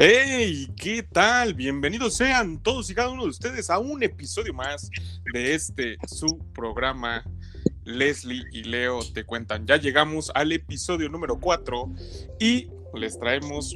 [0.00, 0.68] ¡Hey!
[0.76, 1.54] ¿Qué tal?
[1.54, 4.88] Bienvenidos sean todos y cada uno de ustedes a un episodio más
[5.32, 7.24] de este su programa.
[7.82, 9.66] Leslie y Leo te cuentan.
[9.66, 11.92] Ya llegamos al episodio número 4
[12.38, 13.74] y les traemos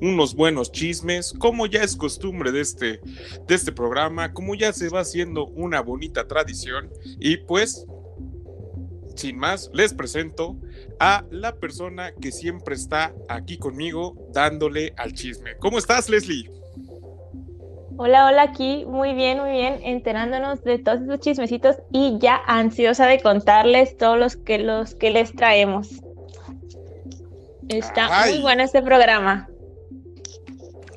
[0.00, 3.00] unos buenos chismes, como ya es costumbre de este,
[3.46, 6.90] de este programa, como ya se va haciendo una bonita tradición.
[7.20, 7.86] Y pues,
[9.16, 10.56] sin más, les presento
[11.00, 15.56] a la persona que siempre está aquí conmigo dándole al chisme.
[15.58, 16.50] ¿Cómo estás, Leslie?
[17.98, 23.06] Hola, hola, aquí muy bien, muy bien, enterándonos de todos esos chismecitos y ya ansiosa
[23.06, 26.02] de contarles todos los que los que les traemos.
[27.68, 29.48] Está muy bueno este programa.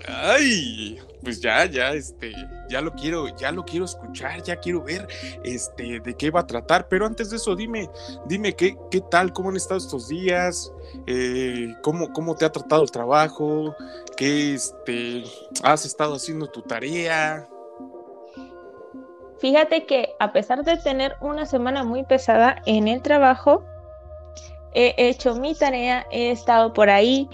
[0.07, 2.33] Ay, pues ya, ya, este,
[2.69, 5.07] ya lo quiero, ya lo quiero escuchar, ya quiero ver,
[5.43, 6.87] este, de qué va a tratar.
[6.87, 7.89] Pero antes de eso, dime,
[8.25, 10.71] dime qué, qué tal, cómo han estado estos días,
[11.07, 13.75] eh, cómo, cómo te ha tratado el trabajo,
[14.15, 15.23] qué, este,
[15.63, 17.47] has estado haciendo tu tarea.
[19.39, 23.63] Fíjate que a pesar de tener una semana muy pesada en el trabajo,
[24.73, 27.29] he hecho mi tarea, he estado por ahí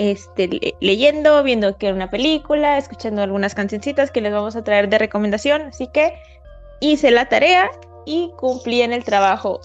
[0.00, 4.88] este, leyendo, viendo que era una película, escuchando algunas cancioncitas que les vamos a traer
[4.88, 5.60] de recomendación.
[5.60, 6.14] Así que
[6.80, 7.70] hice la tarea
[8.06, 9.60] y cumplí en el trabajo.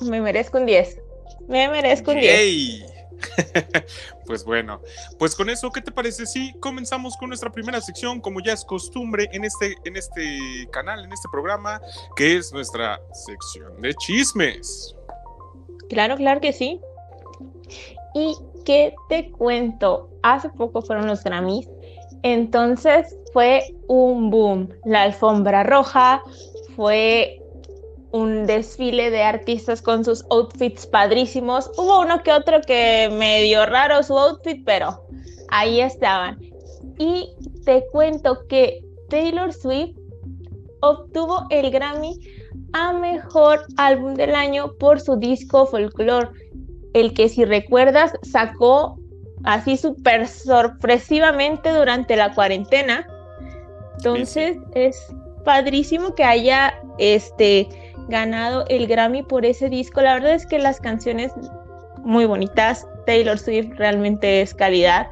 [0.00, 0.98] Me merezco un 10.
[1.46, 2.86] Me merezco un 10.
[4.26, 4.80] pues bueno,
[5.16, 8.64] pues con eso, ¿qué te parece si comenzamos con nuestra primera sección, como ya es
[8.64, 11.80] costumbre en este, en este canal, en este programa,
[12.16, 14.96] que es nuestra sección de chismes?
[15.88, 16.80] Claro, claro que sí.
[18.14, 21.68] Y qué te cuento, hace poco fueron los Grammys,
[22.22, 24.68] entonces fue un boom.
[24.84, 26.22] La alfombra roja
[26.76, 27.40] fue
[28.10, 31.70] un desfile de artistas con sus outfits padrísimos.
[31.76, 35.02] Hubo uno que otro que medio raro su outfit, pero
[35.48, 36.38] ahí estaban.
[36.98, 37.30] Y
[37.64, 39.96] te cuento que Taylor Swift
[40.80, 42.18] obtuvo el Grammy
[42.72, 46.28] a mejor álbum del año por su disco Folklore,
[46.94, 48.98] el que si recuerdas sacó
[49.44, 53.06] así súper sorpresivamente durante la cuarentena.
[53.96, 57.68] Entonces es padrísimo que haya este
[58.08, 60.00] ganado el Grammy por ese disco.
[60.00, 61.32] La verdad es que las canciones
[62.02, 62.86] muy bonitas.
[63.06, 65.08] Taylor Swift realmente es calidad.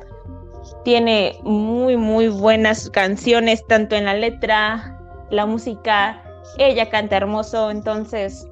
[0.85, 4.99] Tiene muy muy buenas canciones tanto en la letra,
[5.31, 6.23] la música
[6.59, 8.49] ella canta hermoso, entonces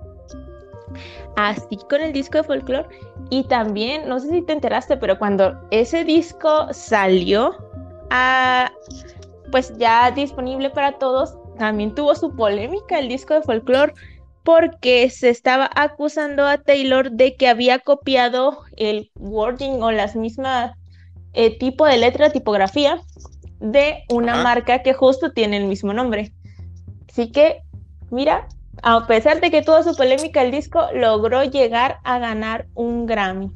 [1.37, 2.89] así con el disco de folklore
[3.34, 7.53] y también, no sé si te enteraste, pero cuando ese disco salió,
[8.11, 8.71] a,
[9.50, 13.93] pues ya disponible para todos, también tuvo su polémica el disco de folklore
[14.44, 20.71] porque se estaba acusando a Taylor de que había copiado el wording o las mismas
[21.33, 23.00] eh, tipo de letra, tipografía
[23.59, 26.33] de una marca que justo tiene el mismo nombre.
[27.09, 27.62] Así que
[28.12, 28.47] mira,
[28.87, 33.50] a pesar de que tuvo su polémica el disco, logró llegar a ganar un Grammy.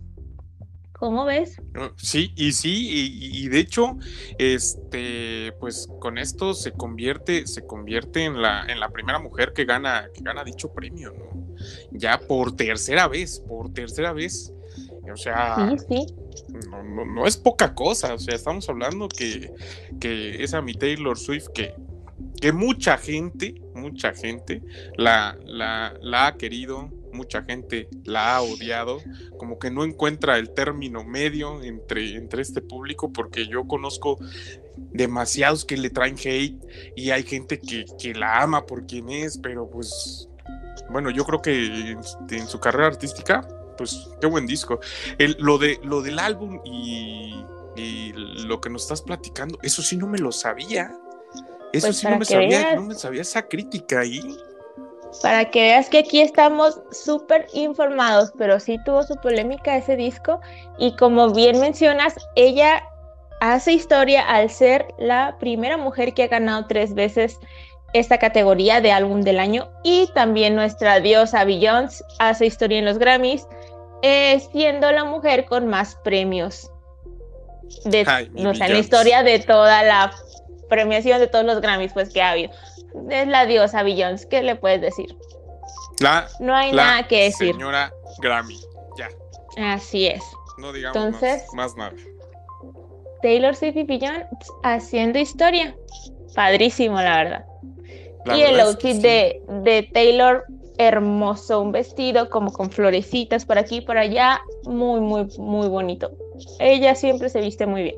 [0.92, 1.60] ¿Cómo ves?
[1.96, 3.98] Sí, y sí, y, de hecho,
[4.38, 9.64] este, pues con esto se convierte, se convierte en la, en la primera mujer que
[9.64, 11.56] gana, que gana dicho premio, ¿no?
[11.92, 14.52] Ya por tercera vez, por tercera vez.
[15.12, 16.06] O sea, sí,
[16.70, 18.14] No, no, es poca cosa.
[18.14, 19.52] O sea, estamos hablando que,
[20.00, 21.74] que esa mi Taylor Swift que
[22.40, 24.62] que mucha gente, mucha gente
[24.96, 29.00] la, la, ha querido, mucha gente la ha odiado,
[29.38, 34.18] como que no encuentra el término medio entre, entre este público, porque yo conozco
[34.76, 36.60] demasiados que le traen hate
[36.96, 40.28] y hay gente que, la ama por quien es, pero pues,
[40.90, 41.96] bueno, yo creo que
[42.30, 43.46] en, su carrera artística,
[43.76, 44.80] pues qué buen disco.
[45.18, 47.44] El, lo, de, lo del álbum y,
[47.76, 50.96] y lo que nos estás platicando, eso sí no me lo sabía.
[51.72, 54.36] Eso pues sí no me, sabía, no me sabía esa crítica ahí.
[55.22, 60.40] Para que veas que aquí estamos súper informados, pero sí tuvo su polémica ese disco.
[60.78, 62.84] Y como bien mencionas, ella
[63.40, 67.38] hace historia al ser la primera mujer que ha ganado tres veces
[67.94, 69.70] esta categoría de álbum del año.
[69.82, 73.46] Y también nuestra diosa Beyoncé hace historia en los Grammys,
[74.02, 76.70] eh, siendo la mujer con más premios
[77.84, 80.12] de, en la historia de toda la
[80.68, 82.50] premiación de todos los Grammys pues que ha habido.
[83.10, 85.16] Es la diosa Beyoncé, ¿qué le puedes decir?
[86.00, 87.52] La, no hay nada que decir.
[87.52, 88.58] Señora Grammy,
[88.96, 89.08] ya.
[89.74, 90.22] Así es.
[90.58, 91.92] No digamos Entonces, más, nada.
[93.22, 94.26] Taylor Swift y Beyoncé
[94.62, 95.76] haciendo historia.
[96.34, 97.44] Padrísimo, la verdad.
[98.36, 100.44] y el outfit de, de Taylor,
[100.78, 106.10] hermoso, un vestido como con florecitas por aquí y por allá, muy, muy, muy bonito.
[106.60, 107.96] Ella siempre se viste muy bien.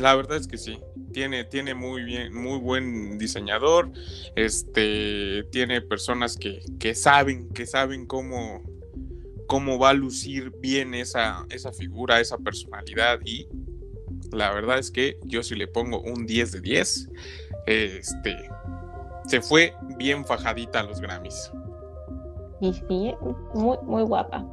[0.00, 0.80] La verdad es que sí.
[1.14, 3.92] Tiene, tiene muy bien, muy buen diseñador.
[4.34, 8.62] Este tiene personas que, que saben, que saben cómo,
[9.46, 13.20] cómo va a lucir bien esa, esa figura, esa personalidad.
[13.24, 13.46] Y
[14.32, 17.08] la verdad es que yo si le pongo un 10 de 10,
[17.66, 18.50] este
[19.26, 21.52] se fue bien fajadita a los Grammys.
[22.60, 23.14] Y sí,
[23.54, 24.44] muy, muy guapa.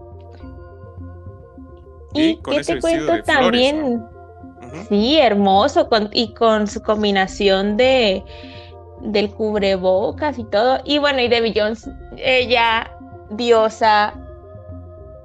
[2.14, 4.06] Y, qué te cuento también.
[4.88, 8.24] Sí, hermoso, y con su combinación de
[9.02, 10.80] del cubrebocas y todo.
[10.86, 12.92] Y bueno, y de Jones, ella,
[13.32, 14.14] diosa,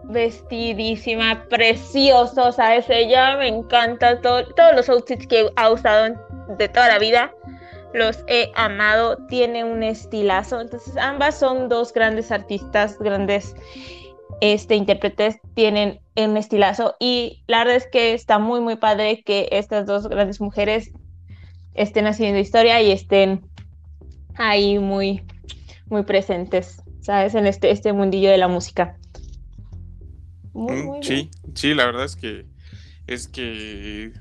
[0.05, 2.87] vestidísima, precioso, ¿sabes?
[2.89, 6.15] Ella me encanta todos los outfits que ha usado
[6.59, 7.33] de toda la vida.
[7.93, 10.61] Los he amado, tiene un estilazo.
[10.61, 13.55] Entonces, ambas son dos grandes artistas, grandes
[14.41, 16.97] este, intérpretes, tienen un estilazo.
[17.01, 20.91] Y la verdad es que está muy, muy padre que estas dos grandes mujeres
[21.75, 23.49] estén haciendo historia y estén
[24.35, 25.23] ahí muy,
[25.87, 27.35] muy presentes, ¿sabes?
[27.35, 28.97] En este, este mundillo de la música.
[30.53, 32.47] Mm, sí, sí, la verdad es que
[33.07, 34.13] es que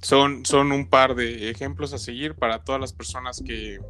[0.00, 3.80] son, son un par de ejemplos a seguir para todas las personas que,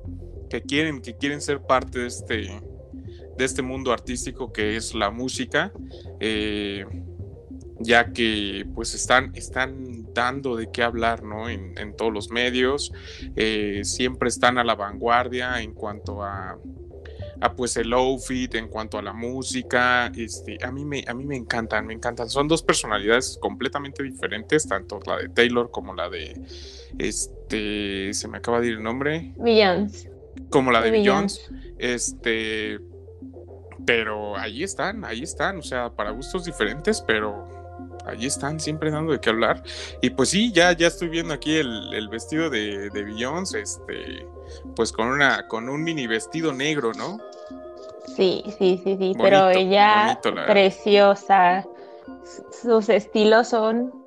[0.66, 2.60] quieren, que quieren ser parte de este,
[3.36, 5.72] de este mundo artístico que es la música.
[6.20, 6.84] Eh,
[7.80, 11.48] ya que pues están, están dando de qué hablar ¿no?
[11.48, 12.92] en, todos los medios,
[13.36, 16.58] eh, siempre están a la vanguardia en cuanto a,
[17.56, 21.36] pues el outfit, en cuanto a la música, este, a mí me, a mí me
[21.36, 22.30] encantan, me encantan.
[22.30, 26.40] Son dos personalidades completamente diferentes, tanto la de Taylor como la de,
[26.98, 29.34] este, se me acaba de ir el nombre.
[29.36, 30.10] Beyoncé.
[30.48, 31.42] Como la de Beyoncé.
[31.78, 32.78] Este,
[33.84, 37.46] pero ahí están, ahí están, o sea, para gustos diferentes, pero
[38.06, 39.62] ahí están, siempre dando de qué hablar.
[40.00, 44.26] Y pues sí, ya, ya estoy viendo aquí el, vestido de, de Beyoncé, este,
[44.76, 47.18] pues con una, con un mini vestido negro, ¿no?
[48.16, 51.66] Sí, sí, sí, sí, pero ella preciosa.
[52.62, 54.03] Sus estilos son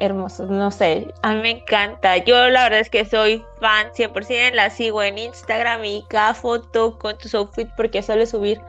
[0.00, 2.16] hermosos, no sé, a mí me encanta.
[2.18, 6.98] Yo la verdad es que soy fan 100%, la sigo en Instagram y cada foto
[6.98, 8.60] con tus outfits porque suele subir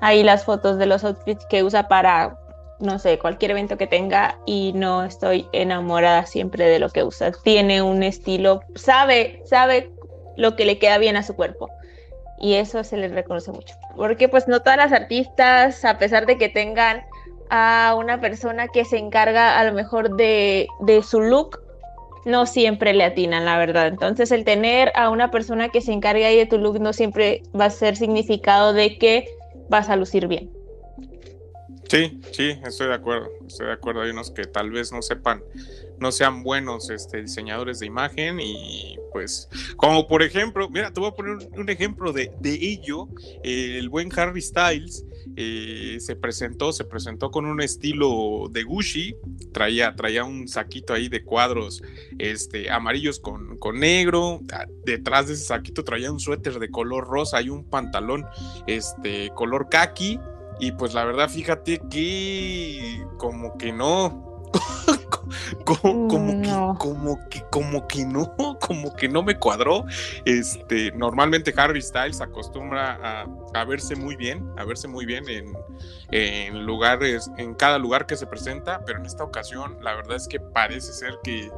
[0.00, 2.38] ahí las fotos de los outfits que usa para
[2.80, 7.32] no sé, cualquier evento que tenga y no estoy enamorada siempre de lo que usa.
[7.42, 9.90] Tiene un estilo, sabe, sabe
[10.36, 11.70] lo que le queda bien a su cuerpo.
[12.38, 13.74] Y eso se le reconoce mucho.
[13.96, 17.02] Porque pues no todas las artistas, a pesar de que tengan
[17.50, 21.60] a una persona que se encarga a lo mejor de, de su look,
[22.24, 23.88] no siempre le atinan, la verdad.
[23.88, 27.42] Entonces el tener a una persona que se encargue ahí de tu look no siempre
[27.58, 29.28] va a ser significado de que
[29.68, 30.50] vas a lucir bien.
[31.88, 33.28] Sí, sí, estoy de acuerdo.
[33.46, 34.02] Estoy de acuerdo.
[34.02, 35.42] Hay unos que tal vez no sepan,
[35.98, 41.10] no sean buenos este, diseñadores de imagen y pues, como por ejemplo, mira, te voy
[41.10, 43.08] a poner un, ejemplo de, ello.
[43.42, 45.04] el buen Harry Styles
[45.36, 49.16] eh, se presentó, se presentó con un estilo de Gucci,
[49.52, 51.82] traía, traía un saquito ahí de cuadros
[52.18, 54.40] este, amarillos con, con negro,
[54.84, 58.24] detrás de ese saquito traía un suéter de color rosa y un pantalón
[58.66, 60.18] este, color khaki
[60.60, 64.33] y pues la verdad, fíjate que como que no.
[65.64, 69.84] como, como, que, como que, como que no, como que no me cuadró.
[70.24, 75.52] Este, normalmente Harry Styles acostumbra a, verse muy bien, a verse muy bien en,
[76.10, 80.28] en, lugares, en cada lugar que se presenta, pero en esta ocasión la verdad es
[80.28, 81.50] que parece ser que,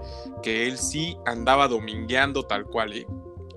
[0.42, 3.06] que él sí andaba domingueando tal cual, ¿eh?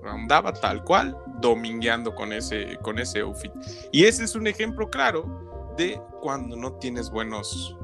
[0.04, 3.52] andaba tal cual domingueando con ese, con ese outfit.
[3.92, 5.24] Y ese es un ejemplo claro
[5.76, 7.76] de cuando no tienes buenos,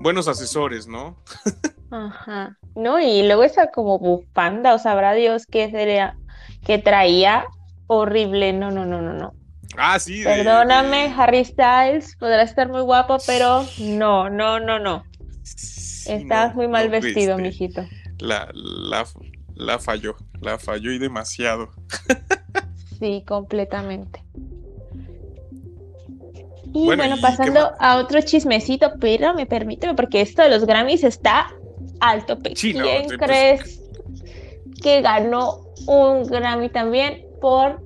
[0.00, 1.16] buenos asesores, ¿no?
[1.90, 2.58] Ajá.
[2.74, 6.16] No, y luego esa como bufanda, o sabrá Dios qué sería,
[6.64, 7.46] que traía
[7.86, 8.52] horrible.
[8.52, 9.32] No, no, no, no, no.
[9.76, 10.22] Ah, sí.
[10.24, 15.04] Perdóname, Harry Styles, podrá estar muy guapo, pero no, no, no, no.
[16.06, 17.84] Estás muy mal vestido, mijito.
[18.18, 19.06] La, la,
[19.54, 21.70] la falló, la falló y demasiado.
[22.98, 24.24] sí, completamente.
[26.72, 31.48] Y bueno, pasando a otro chismecito, pero me permíteme, porque esto de los Grammys está
[32.00, 32.38] alto.
[32.54, 33.80] ¿Quién pues, crees
[34.82, 37.80] que ganó un Grammy también por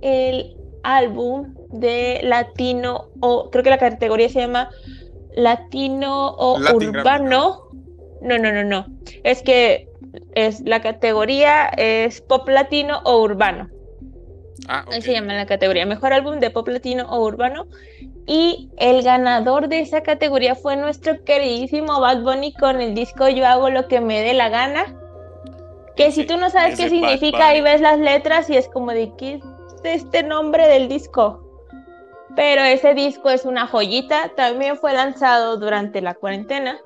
[0.00, 4.70] el álbum de latino, o creo que la categoría se llama
[5.34, 7.68] latino o urbano?
[8.20, 8.86] No, no, no, no.
[9.24, 9.88] Es que
[10.34, 13.68] es la categoría es pop latino o urbano.
[14.68, 15.86] Ah, Así se llama la categoría.
[15.86, 17.66] Mejor álbum de pop latino o urbano.
[18.26, 23.46] Y el ganador de esa categoría fue nuestro queridísimo Bad Bunny con el disco Yo
[23.46, 24.96] hago lo que me dé la gana.
[25.96, 29.12] Que si tú no sabes qué significa, ahí ves las letras y es como de
[29.18, 29.42] qué es
[29.84, 31.40] este nombre del disco.
[32.34, 34.30] Pero ese disco es una joyita.
[34.36, 36.78] También fue lanzado durante la cuarentena.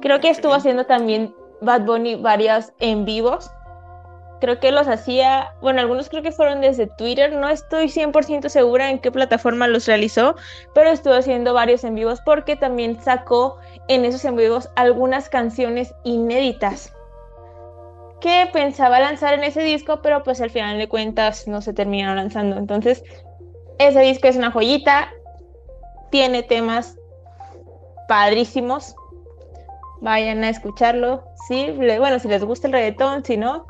[0.00, 3.50] Creo que estuvo haciendo también Bad Bunny varios en vivos
[4.40, 8.90] creo que los hacía, bueno, algunos creo que fueron desde Twitter, no estoy 100% segura
[8.90, 10.36] en qué plataforma los realizó,
[10.74, 15.94] pero estuvo haciendo varios en vivos porque también sacó en esos en vivos algunas canciones
[16.04, 16.92] inéditas
[18.20, 22.16] que pensaba lanzar en ese disco, pero pues al final de cuentas no se terminaron
[22.16, 22.56] lanzando.
[22.56, 23.04] Entonces,
[23.78, 25.10] ese disco es una joyita,
[26.10, 26.96] tiene temas
[28.08, 28.96] padrísimos.
[30.00, 33.66] Vayan a escucharlo, sí, bueno, si les gusta el reggaetón, si no,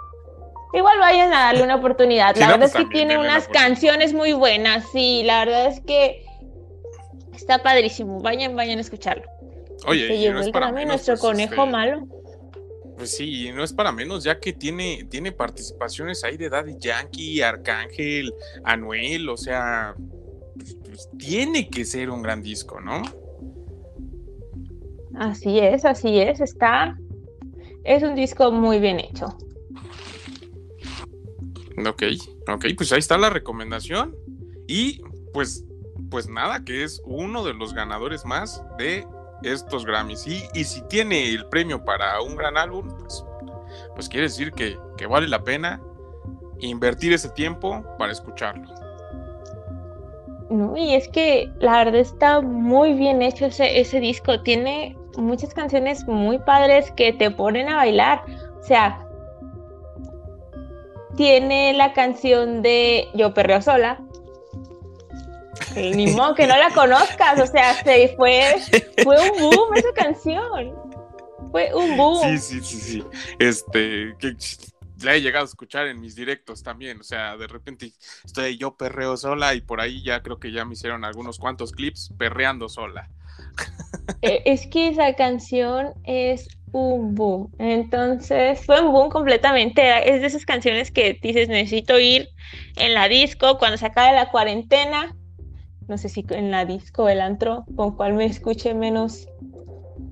[0.73, 2.37] Igual vayan a darle una oportunidad.
[2.37, 4.85] la verdad pues es que tiene unas canciones muy buenas.
[4.93, 6.25] Sí, la verdad es que
[7.35, 8.21] está padrísimo.
[8.21, 9.25] Vayan, vayan a escucharlo.
[9.87, 12.07] Oye, no es para menos, nuestro pues, conejo este, malo.
[12.97, 17.41] Pues sí, no es para menos, ya que tiene, tiene participaciones ahí de Daddy Yankee,
[17.41, 18.35] Arcángel,
[18.65, 19.95] Anuel, o sea,
[20.85, 23.03] pues, tiene que ser un gran disco, ¿no?
[25.15, 26.99] Así es, así es, está.
[27.85, 29.39] Es un disco muy bien hecho.
[31.87, 32.03] Ok,
[32.49, 34.17] ok, pues ahí está la recomendación.
[34.67, 35.65] Y pues,
[36.11, 39.07] pues nada, que es uno de los ganadores más de
[39.43, 40.27] estos Grammys.
[40.27, 43.25] Y, y si tiene el premio para un gran álbum, pues,
[43.95, 45.81] pues quiere decir que, que vale la pena
[46.61, 48.69] invertir ese tiempo para escucharlo.
[50.51, 54.41] No, y es que la verdad está muy bien hecho ese, ese disco.
[54.41, 58.23] Tiene muchas canciones muy padres que te ponen a bailar.
[58.59, 59.08] O sea,
[61.19, 64.01] tiene la canción de Yo Perreo Sola.
[65.75, 68.55] Ni modo que no la conozcas, o sea, se fue,
[69.03, 70.73] fue un boom esa canción.
[71.51, 72.23] Fue un boom.
[72.23, 73.05] Sí, sí, sí, sí.
[73.41, 74.37] Este, que
[75.03, 77.93] la he llegado a escuchar en mis directos también, o sea, de repente
[78.25, 81.73] estoy yo perreo sola y por ahí ya creo que ya me hicieron algunos cuantos
[81.73, 83.11] clips perreando sola.
[84.23, 87.51] Eh, es que esa canción es un boom.
[87.59, 90.11] Entonces fue un boom completamente.
[90.11, 92.29] Es de esas canciones que dices, necesito ir
[92.77, 95.15] en la disco cuando se acabe la cuarentena.
[95.87, 99.27] No sé si en la disco el antro, con cual me escuche menos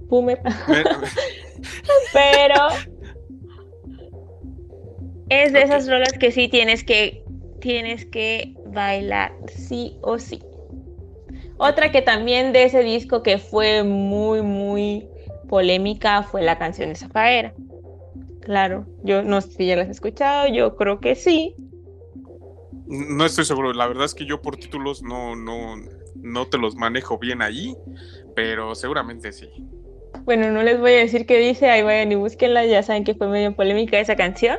[0.08, 0.28] boom.
[2.12, 2.68] Pero
[5.28, 7.24] es de esas rolas que sí tienes que
[7.60, 10.40] tienes que bailar, sí o sí.
[11.58, 15.08] Otra que también de ese disco que fue muy, muy
[15.46, 17.54] polémica fue la canción de Zafaera.
[18.40, 21.56] Claro, yo no sé si ya la has escuchado, yo creo que sí.
[22.86, 25.76] No estoy seguro, la verdad es que yo por títulos no, no,
[26.14, 27.76] no te los manejo bien ahí,
[28.36, 29.48] pero seguramente sí.
[30.24, 33.14] Bueno, no les voy a decir qué dice, ahí vayan y búsquenla, ya saben que
[33.14, 34.58] fue medio polémica esa canción.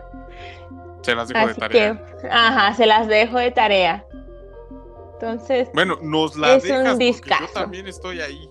[1.03, 2.05] Se las dejo de tarea.
[2.29, 4.05] ajá, se las dejo de tarea.
[5.13, 5.69] Entonces.
[5.73, 8.49] Bueno, nos la es dejas un yo también estoy ahí.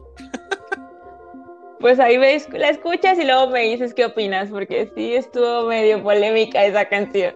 [1.80, 6.02] Pues ahí ves, la escuchas y luego me dices qué opinas, porque sí estuvo medio
[6.02, 7.34] polémica esa canción.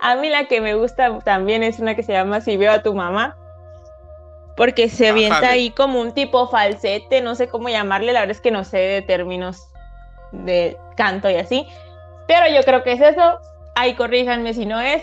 [0.00, 2.82] A mí la que me gusta también es una que se llama Si veo a
[2.82, 3.36] tu mamá,
[4.56, 8.40] porque se avienta ahí como un tipo falsete, no sé cómo llamarle, la verdad es
[8.40, 9.68] que no sé de términos
[10.32, 11.66] de canto y así,
[12.26, 13.38] pero yo creo que es eso.
[13.74, 15.02] Ahí corríjanme si no es.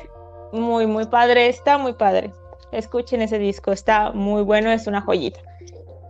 [0.51, 2.31] Muy, muy padre, está muy padre.
[2.71, 5.39] Escuchen ese disco, está muy bueno, es una joyita.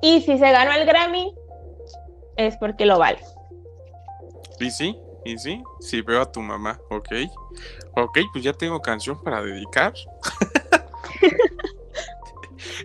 [0.02, 1.34] Y si se ganó el Grammy,
[2.38, 3.20] es porque lo vale.
[4.60, 7.10] Y sí, y sí, sí veo a tu mamá, ok.
[7.96, 9.94] Ok, pues ya tengo canción para dedicar.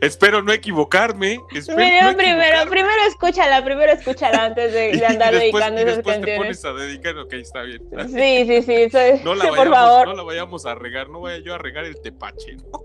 [0.00, 1.38] Espero no equivocarme.
[1.48, 7.18] primero, primero escúchala, primero escúchala antes de, andar dedicando esas después te pones a dedicar,
[7.18, 7.82] ok, está bien.
[8.08, 10.08] Sí, sí, sí, es, no la vayamos, por favor.
[10.08, 12.84] No la vayamos a regar, no vaya yo a regar el tepache, ¿no?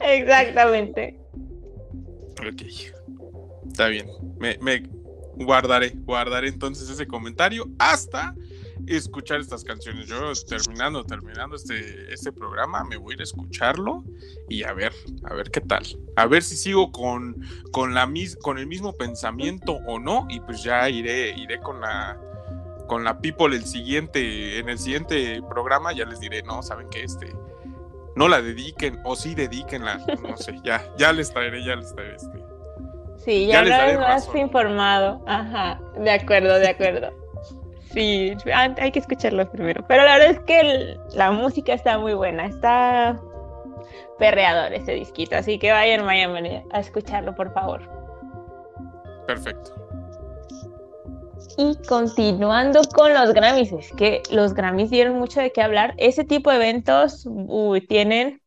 [0.00, 1.18] Exactamente.
[2.40, 2.62] Ok.
[3.80, 4.10] Está bien.
[4.38, 4.82] Me,
[5.36, 8.34] guardaré, guardaré entonces ese comentario hasta
[8.86, 10.06] escuchar estas canciones.
[10.06, 14.04] Yo terminando, terminando este, este programa, me voy a ir a escucharlo
[14.50, 14.92] y a ver,
[15.24, 15.82] a ver qué tal.
[16.16, 18.06] A ver si sigo con, con, la
[18.42, 20.26] con el mismo pensamiento o no.
[20.28, 22.20] Y pues ya iré, iré con la
[22.86, 27.02] con la people el siguiente, en el siguiente programa, ya les diré, no, saben que
[27.02, 27.32] este,
[28.14, 32.16] no la dediquen, o sí dediquenla, no sé, ya, ya les traeré, ya les traeré
[32.16, 32.49] este.
[33.24, 35.22] Sí, ya, ya les más informado.
[35.26, 37.12] Ajá, de acuerdo, de acuerdo.
[37.92, 39.84] Sí, hay que escucharlo primero.
[39.86, 43.20] Pero la verdad es que la música está muy buena, está
[44.18, 47.82] perreador ese disquito, así que vayan, vayan a escucharlo, por favor.
[49.26, 49.74] Perfecto.
[51.58, 55.94] Y continuando con los Grammys, es que los Grammys dieron mucho de qué hablar.
[55.96, 57.26] Ese tipo de eventos
[57.88, 58.40] tienen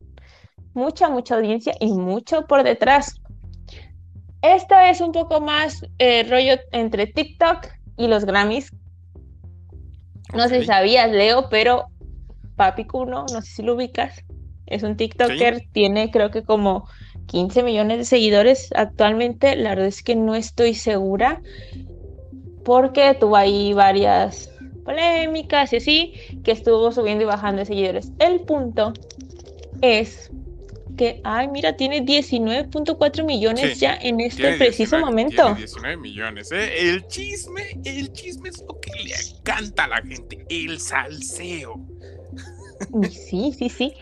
[0.73, 3.19] mucha, mucha audiencia y mucho por detrás.
[4.43, 8.71] Esto es un poco más eh, rollo entre TikTok y los Grammys.
[10.33, 11.85] No sé si sabías, Leo, pero
[12.57, 14.21] Papi Kuno, no sé si lo ubicas,
[14.65, 16.89] es un TikToker, tiene creo que como
[17.27, 19.55] 15 millones de seguidores actualmente.
[19.55, 21.41] La verdad es que no estoy segura
[22.65, 24.49] porque tuvo ahí varias
[24.83, 28.11] polémicas y así, que estuvo subiendo y bajando de seguidores.
[28.19, 28.91] El punto
[29.81, 30.32] es
[30.95, 35.43] que, ay, mira, tiene 19.4 millones ya en este preciso momento.
[35.43, 36.89] Tiene 19 millones, ¿eh?
[36.89, 41.79] El chisme, el chisme es lo que le encanta a la gente, el salseo.
[43.09, 43.93] Sí, sí, sí.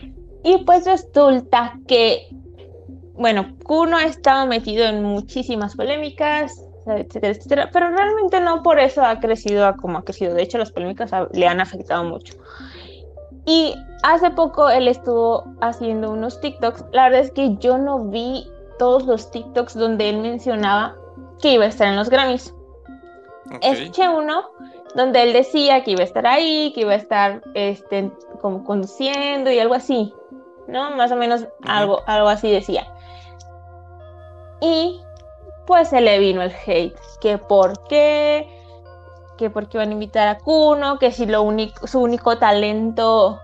[0.44, 2.28] Y pues resulta que,
[3.14, 9.04] bueno, Kuno ha estado metido en muchísimas polémicas, etcétera, etcétera, pero realmente no por eso
[9.04, 10.34] ha crecido como ha crecido.
[10.34, 12.34] De hecho, las polémicas le han afectado mucho.
[13.44, 16.84] Y hace poco él estuvo haciendo unos TikToks.
[16.92, 20.96] La verdad es que yo no vi todos los TikToks donde él mencionaba
[21.40, 22.54] que iba a estar en los Grammys.
[23.60, 24.44] Escuché uno
[24.94, 29.50] donde él decía que iba a estar ahí, que iba a estar este, como conduciendo
[29.50, 30.14] y algo así,
[30.68, 30.90] ¿no?
[30.96, 32.86] Más o menos algo, algo así decía.
[34.60, 35.00] Y
[35.66, 38.48] pues se le vino el hate, que por qué,
[39.42, 43.40] que porque van a invitar a Kuno, que si lo único, su único talento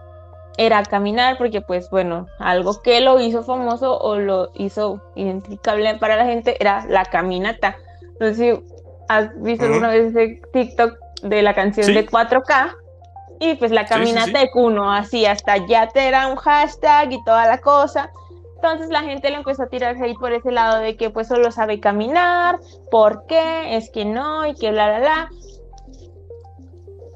[0.57, 6.17] era caminar, porque pues bueno, algo que lo hizo famoso o lo hizo identificable para
[6.17, 7.77] la gente era la caminata.
[8.21, 8.65] No sé si
[9.09, 12.77] has visto alguna vez ese TikTok de la canción de 4K
[13.41, 17.47] y pues la caminata de Kuno, así hasta ya te era un hashtag y toda
[17.47, 18.11] la cosa.
[18.55, 21.51] Entonces la gente le empezó a tirar hate por ese lado de que pues solo
[21.51, 23.77] sabe caminar, ¿por qué?
[23.77, 25.31] Es que no, y que bla, bla, bla.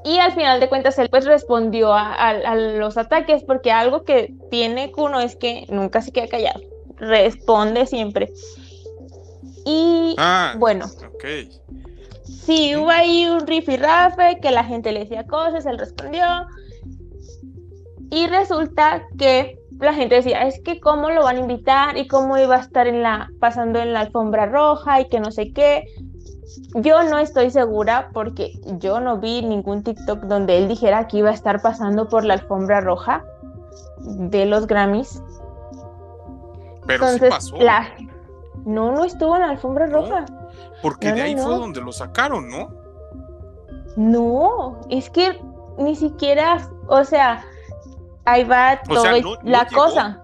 [0.05, 4.91] Y al final de cuentas él pues respondió a, los ataques porque algo que tiene
[4.91, 6.61] Kuno es que nunca se queda callado,
[6.97, 8.33] responde siempre.
[9.65, 10.87] Y ah, bueno,
[12.25, 16.25] sí, hubo ahí un rifirrafe que la gente le decía cosas, él respondió.
[18.11, 22.39] Y resulta que la gente decía, es que cómo lo van a invitar y cómo
[22.39, 25.85] iba a estar en la, pasando en la alfombra roja y que no sé qué.
[26.75, 31.31] Yo no estoy segura porque yo no vi ningún TikTok donde él dijera que iba
[31.31, 33.25] a estar pasando por la alfombra roja
[34.01, 35.23] de los Grammys.
[36.87, 37.57] Pero sí pasó.
[38.65, 40.25] No, no estuvo en la alfombra roja.
[40.83, 42.71] Porque de ahí fue donde lo sacaron, ¿no?
[43.97, 45.41] No, es que
[45.79, 47.45] ni siquiera, o sea,
[48.25, 49.05] ahí va todo
[49.43, 50.23] la cosa.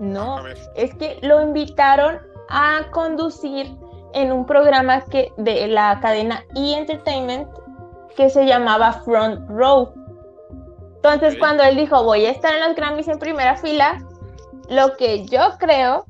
[0.00, 3.76] No, es que lo invitaron a conducir
[4.14, 7.48] en un programa que de la cadena E Entertainment
[8.16, 9.94] que se llamaba Front Row.
[10.96, 13.98] Entonces, cuando él dijo, voy a estar en los Grammys en primera fila,
[14.68, 16.04] lo que yo creo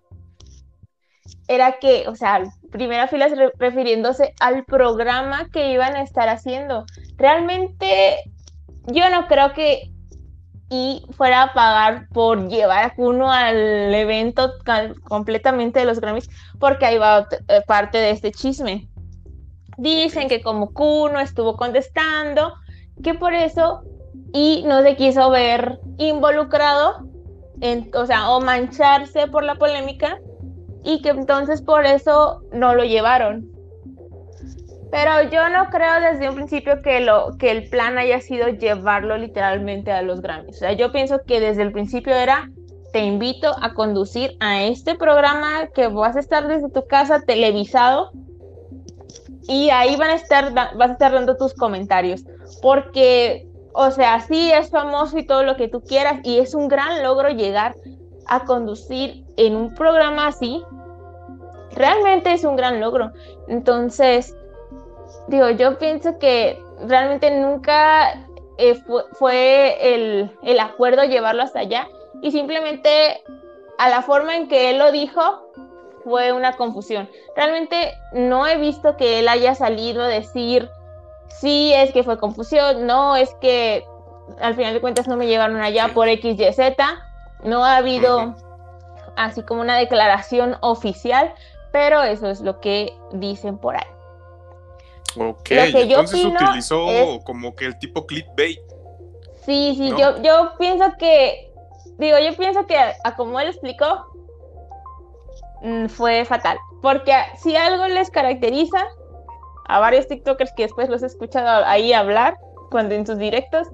[1.49, 6.85] era que, o sea, primera fila refiriéndose al programa que iban a estar haciendo.
[7.17, 8.19] Realmente,
[8.87, 9.92] yo no creo que
[10.73, 14.55] y fuera a pagar por llevar a Kuno al evento
[15.05, 18.89] completamente de los Grammys, porque ahí va eh, parte de este chisme.
[19.77, 22.55] Dicen que como Kuno estuvo contestando,
[23.03, 23.83] que por eso
[24.33, 27.07] y no se quiso ver involucrado,
[27.61, 30.19] en, o sea, o mancharse por la polémica,
[30.83, 33.52] y que entonces por eso no lo llevaron.
[34.93, 39.17] Pero yo no creo desde un principio que, lo, que el plan haya sido llevarlo
[39.17, 40.57] literalmente a los Grammys.
[40.57, 42.51] O sea, yo pienso que desde el principio era,
[42.93, 48.11] te invito a conducir a este programa que vas a estar desde tu casa televisado
[49.49, 52.25] y ahí van a estar, vas a estar dando tus comentarios.
[52.61, 56.69] Porque, o sea, sí es famoso y todo lo que tú quieras y es un
[56.69, 57.75] gran logro llegar
[58.27, 60.63] a conducir en un programa así.
[61.75, 63.11] Realmente es un gran logro.
[63.49, 64.37] Entonces,
[65.29, 68.15] digo, yo pienso que realmente nunca
[68.59, 68.81] eh,
[69.19, 71.89] fue, el, acuerdo llevarlo hasta allá
[72.21, 73.23] y simplemente
[73.79, 75.49] a la forma en que él lo dijo
[76.05, 77.09] fue una confusión.
[77.37, 80.69] Realmente no he visto que él haya salido a decir,
[81.29, 83.85] sí, es que fue confusión, no, es que
[84.41, 86.85] al final de cuentas no me llevaron allá por X, Y, Z.
[87.45, 88.35] No ha habido
[89.17, 91.35] así como una declaración oficial,
[91.73, 94.02] pero eso es lo que dicen por ahí.
[95.17, 98.59] Ok, entonces utilizó como que el tipo clickbait.
[99.45, 101.53] Sí, sí, yo, yo pienso que,
[101.99, 104.07] digo, yo pienso que a, como él explicó,
[105.63, 106.59] mm, fue fatal.
[106.81, 108.87] Porque si algo les caracteriza
[109.67, 112.37] a varios TikTokers que después los he escuchado ahí hablar
[112.71, 113.69] cuando en sus directos,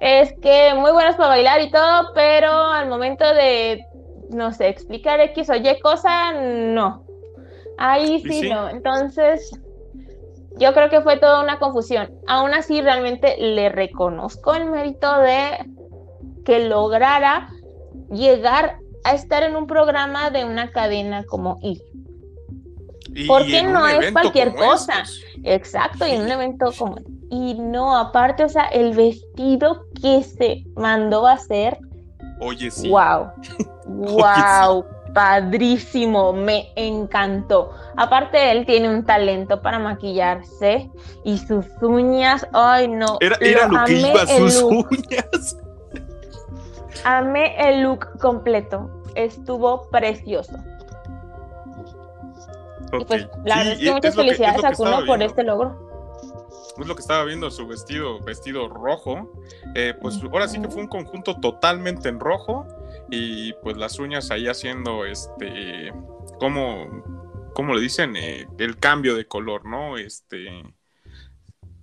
[0.00, 3.86] es que muy buenos para bailar y todo, pero al momento de,
[4.30, 7.04] no sé, explicar X o Y cosa, no.
[7.78, 8.68] Ahí sí, no.
[8.68, 9.58] Entonces,
[10.58, 12.10] yo creo que fue toda una confusión.
[12.26, 15.66] Aún así, realmente le reconozco el mérito de
[16.44, 17.48] que lograra
[18.10, 21.80] llegar a estar en un programa de una cadena como I.
[23.26, 25.04] Porque no es cualquier cosa.
[25.44, 26.96] Exacto, y en un evento como.
[27.30, 31.78] Y no, aparte, o sea, el vestido que se mandó a hacer.
[32.40, 32.88] Oye, sí.
[32.88, 33.30] ¡Wow!
[33.86, 34.84] ¡Wow!
[35.14, 37.70] Padrísimo, me encantó.
[37.96, 40.90] Aparte, él tiene un talento para maquillarse
[41.24, 42.46] y sus uñas.
[42.52, 43.18] ¡Ay, no!
[43.20, 45.56] Era, era lo, que iba, sus uñas.
[47.04, 48.90] Amé el look completo.
[49.14, 50.56] Estuvo precioso.
[52.98, 55.90] Y pues la verdad es que muchas felicidades a Kuno por este logro.
[56.78, 59.30] Es lo que estaba viendo su vestido, vestido rojo.
[59.74, 62.66] Eh, pues ahora sí que fue un conjunto totalmente en rojo.
[63.14, 65.92] Y pues las uñas ahí haciendo este.
[66.40, 66.88] como
[67.54, 68.16] ¿Cómo le dicen?
[68.16, 69.98] Eh, el cambio de color, ¿no?
[69.98, 70.62] Este.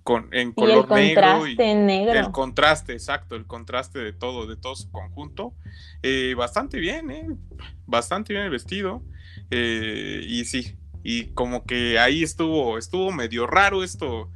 [0.01, 2.13] Con, en color y el contraste negro.
[2.19, 5.53] El contraste, exacto, el contraste de todo, de todo su conjunto.
[6.01, 7.27] Eh, bastante bien, ¿eh?
[7.85, 9.03] Bastante bien el vestido.
[9.51, 14.31] y sí, y como que ahí estuvo, estuvo medio raro esto.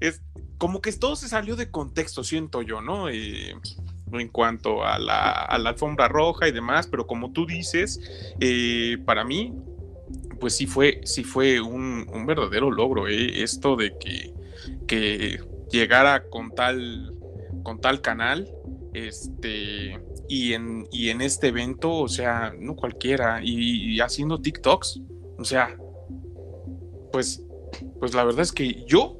[0.00, 0.22] Es
[0.58, 3.08] como que todo se salió de contexto, siento yo, ¿no?
[3.08, 3.54] Eh,
[4.20, 8.00] en cuanto a la, alfombra roja y demás, pero como tú dices,
[8.40, 9.54] eh, para mí,
[10.40, 13.42] pues sí fue, sí fue un, verdadero logro, ¿eh?
[13.42, 14.32] Esto de que,
[14.86, 17.14] que llegara con tal,
[17.62, 18.48] con tal canal,
[18.94, 19.98] este,
[20.28, 25.00] y en, y en este evento, o sea, no cualquiera, y haciendo TikToks,
[25.38, 25.76] o sea,
[27.12, 27.44] pues,
[27.98, 29.18] pues la verdad es que yo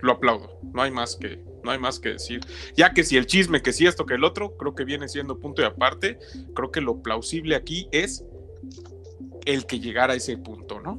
[0.00, 0.60] lo aplaudo.
[0.72, 2.40] No hay más que, no hay más que decir.
[2.74, 5.38] Ya que si el chisme, que si esto, que el otro, creo que viene siendo
[5.38, 6.18] punto y aparte.
[6.54, 8.24] Creo que lo plausible aquí es
[9.44, 10.96] el que llegara a ese punto, ¿no?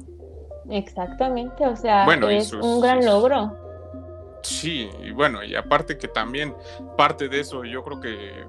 [0.70, 3.52] Exactamente, o sea, es un gran logro.
[4.44, 6.54] Sí, y bueno, y aparte que también
[6.96, 8.44] parte de eso yo creo que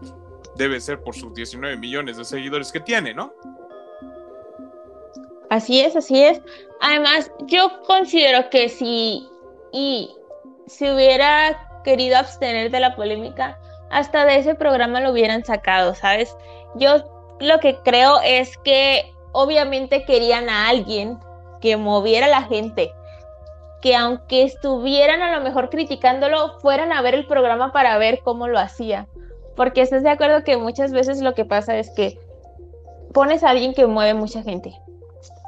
[0.56, 3.34] debe ser por sus 19 millones de seguidores que tiene, ¿no?
[5.50, 6.40] Así es, así es.
[6.82, 9.28] Además, yo considero que si
[9.74, 10.10] y
[10.68, 13.58] si hubiera querido abstener de la polémica,
[13.90, 16.36] hasta de ese programa lo hubieran sacado, ¿sabes?
[16.76, 17.04] Yo
[17.40, 21.18] lo que creo es que obviamente querían a alguien
[21.60, 22.92] que moviera a la gente,
[23.82, 28.48] que aunque estuvieran a lo mejor criticándolo, fueran a ver el programa para ver cómo
[28.48, 29.08] lo hacía.
[29.56, 32.18] Porque estás de acuerdo que muchas veces lo que pasa es que
[33.14, 34.74] pones a alguien que mueve mucha gente,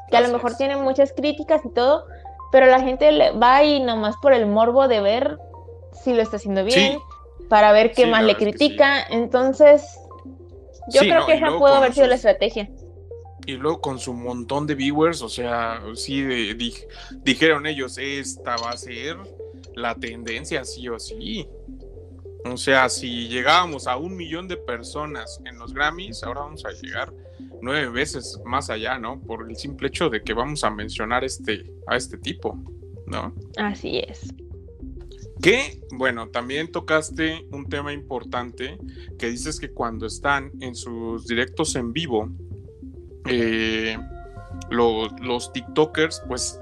[0.09, 2.05] que a lo mejor tiene muchas críticas y todo,
[2.51, 5.37] pero la gente va ahí nomás por el morbo de ver
[5.93, 6.99] si lo está haciendo bien,
[7.49, 9.03] para ver qué más le critica.
[9.10, 9.84] Entonces,
[10.91, 12.69] yo creo que esa pudo haber sido la estrategia.
[13.45, 16.23] Y luego con su montón de viewers, o sea, sí
[17.23, 19.17] dijeron ellos, esta va a ser
[19.75, 21.47] la tendencia sí o sí.
[22.45, 26.71] O sea, si llegábamos a un millón de personas en los Grammys, ahora vamos a
[26.71, 27.13] llegar
[27.62, 29.21] nueve veces más allá, ¿no?
[29.21, 32.58] Por el simple hecho de que vamos a mencionar este, a este tipo,
[33.08, 33.34] ¿no?
[33.58, 34.34] Así es.
[35.43, 38.77] Que, bueno, también tocaste un tema importante
[39.19, 42.29] que dices que cuando están en sus directos en vivo,
[43.27, 43.97] eh,
[44.69, 46.62] los, TikTokers, pues,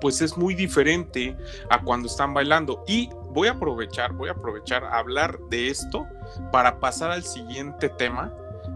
[0.00, 1.36] pues es muy diferente
[1.70, 2.84] a cuando están bailando.
[2.86, 6.06] Y voy a aprovechar, voy a aprovechar a hablar de esto
[6.52, 8.32] para pasar al siguiente tema,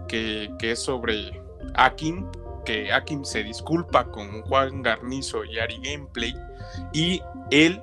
[0.09, 1.41] que, que es sobre
[1.75, 2.27] Akin,
[2.65, 6.35] que Akin se disculpa con Juan Garnizo y Ari Gameplay,
[6.93, 7.81] y él,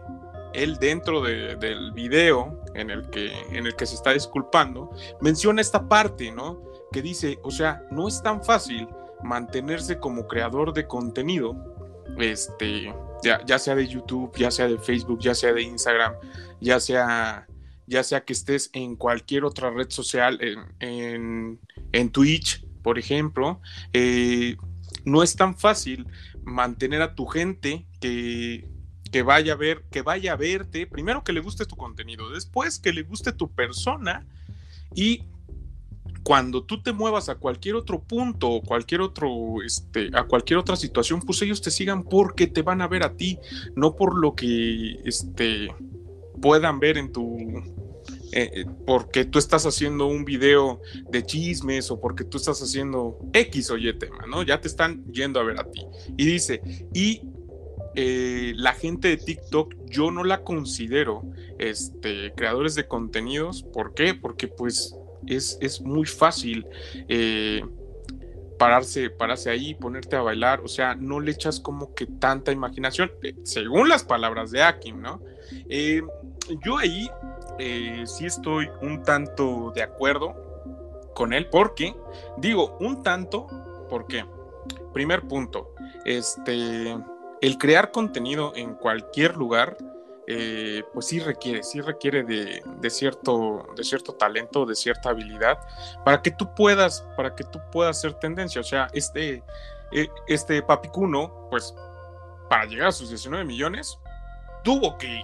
[0.63, 4.89] él dentro del video en el, que, en el que se está disculpando,
[5.21, 6.61] menciona esta parte, ¿no?
[6.91, 8.87] Que dice, o sea, no es tan fácil
[9.23, 11.55] mantenerse como creador de contenido,
[12.17, 16.13] este, ya, sea de YouTube, ya sea de Facebook, ya sea de Instagram,
[16.61, 17.47] ya sea,
[17.87, 20.39] ya sea que estés en cualquier otra red social,
[20.79, 21.59] en,
[21.91, 23.61] en Twitch, por ejemplo,
[23.93, 24.57] eh,
[25.05, 26.07] no es tan fácil
[26.43, 28.67] mantener a tu gente que,
[29.15, 32.79] que vaya a ver, que vaya a verte, primero que le guste tu contenido, después
[32.79, 34.25] que le guste tu persona
[34.93, 35.23] y
[36.21, 40.75] cuando tú te muevas a cualquier otro punto o cualquier otro, este, a cualquier otra
[40.75, 43.39] situación, pues ellos te sigan porque te van a ver a ti,
[43.73, 45.69] no por lo que, este,
[46.41, 47.37] puedan ver en tu,
[48.33, 53.17] eh, eh, porque tú estás haciendo un video de chismes o porque tú estás haciendo
[53.31, 54.43] X o Y tema, ¿no?
[54.43, 55.85] Ya te están yendo a ver a ti.
[56.17, 56.61] Y dice,
[56.93, 57.21] y
[57.95, 61.23] eh, la gente de TikTok yo no la considero
[61.57, 63.63] este, creadores de contenidos.
[63.63, 64.13] ¿Por qué?
[64.13, 64.95] Porque pues
[65.27, 66.65] es, muy fácil
[67.07, 67.63] eh,
[68.59, 73.11] pararse, pararse ahí, ponerte a bailar, o sea, no le echas como que tanta imaginación,
[73.23, 75.21] eh, según las palabras de Akim, ¿no?
[76.63, 77.09] Yo ahí
[78.05, 80.35] sí estoy un tanto de acuerdo
[81.15, 81.95] con él, porque,
[82.37, 83.47] digo, un tanto,
[83.89, 84.25] porque,
[84.93, 86.95] primer punto, este,
[87.45, 89.77] el crear contenido en cualquier lugar,
[90.25, 95.59] eh, pues sí requiere, sí requiere de, cierto, de cierto talento, de cierta habilidad,
[96.03, 98.61] para que tú puedas, para que tú puedas ser tendencia.
[98.61, 99.43] O sea, este,
[99.91, 101.75] eh, este Papicuno, pues,
[102.49, 103.99] para llegar a sus 19 millones,
[104.63, 105.23] tuvo que,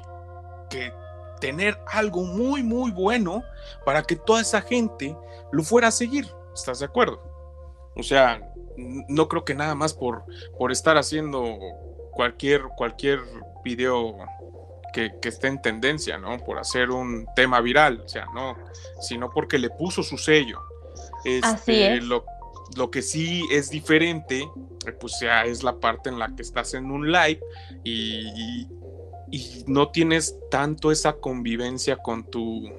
[0.69, 0.93] que
[1.39, 3.41] tener algo muy, muy bueno
[3.84, 5.17] para que toda esa gente
[5.51, 6.31] lo fuera a seguir.
[6.53, 7.19] ¿Estás de acuerdo?
[7.95, 10.23] O sea, no creo que nada más por,
[10.60, 11.57] por estar haciendo
[12.12, 13.19] cualquier, cualquier
[13.63, 14.17] video
[14.91, 16.38] que, esté en tendencia, ¿no?
[16.39, 18.58] Por hacer un tema viral, o sea, no,
[19.02, 20.60] sino porque le puso su sello.
[21.24, 22.26] Este, lo,
[22.76, 24.41] lo, que sí es diferente,
[24.86, 27.39] eh, pues ya es la parte en la que estás en un live
[27.84, 28.67] y,
[29.32, 32.69] y, no tienes tanto esa convivencia con tu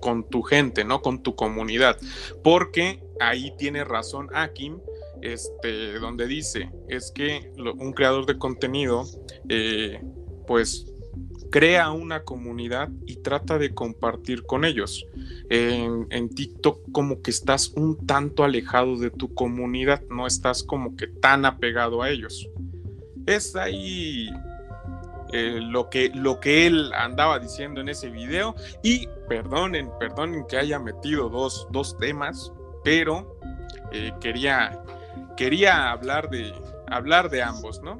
[0.00, 1.00] con tu gente, ¿no?
[1.00, 1.98] Con tu comunidad.
[2.42, 4.78] Porque ahí tiene razón Akim,
[5.22, 9.04] este, donde dice, es que un creador de contenido
[9.48, 10.00] eh,
[10.46, 10.86] pues
[11.54, 15.06] crea una comunidad y trata de compartir con ellos.
[15.48, 21.06] En, TikTok como que estás un tanto alejado de tu comunidad, no estás como que
[21.06, 22.48] tan apegado a ellos.
[23.26, 24.28] Es ahí
[25.32, 30.56] eh, lo, que, lo que él andaba diciendo en ese video y perdonen, perdonen que
[30.56, 33.38] haya metido dos, temas, pero
[33.92, 34.82] eh, quería,
[35.36, 36.52] quería hablar, de,
[36.88, 37.96] hablar de ambos, ¿no?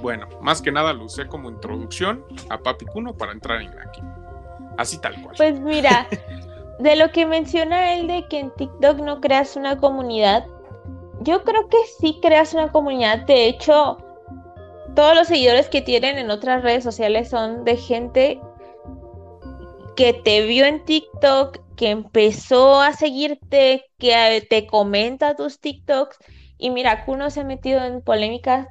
[0.00, 4.02] Bueno, más que nada lo usé como introducción a Papi Cuno para entrar en aquí.
[4.78, 5.34] Así tal cual.
[5.36, 6.06] Pues mira,
[6.78, 10.46] de lo que menciona él de que en TikTok no creas una comunidad,
[11.20, 13.26] yo creo que sí creas una comunidad.
[13.26, 13.98] De hecho,
[14.94, 18.40] todos los seguidores que tienen en otras redes sociales son de gente
[20.00, 26.16] que te vio en TikTok, que empezó a seguirte, que te comenta tus TikToks.
[26.56, 28.66] Y mira, Kuno se ha metido en polémicas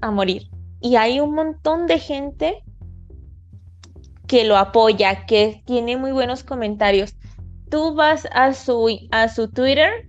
[0.00, 2.64] a morir y hay un montón de gente
[4.26, 7.14] que lo apoya, que tiene muy buenos comentarios.
[7.70, 10.08] Tú vas a su, a su Twitter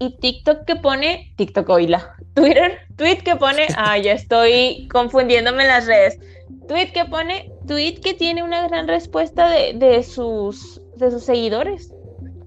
[0.00, 5.68] y TikTok que pone, TikTok oíla, Twitter, tweet que pone, ah, ya estoy confundiéndome en
[5.68, 6.18] las redes.
[6.66, 11.92] Tweet que pone, tweet que tiene una gran respuesta de, sus, de sus seguidores.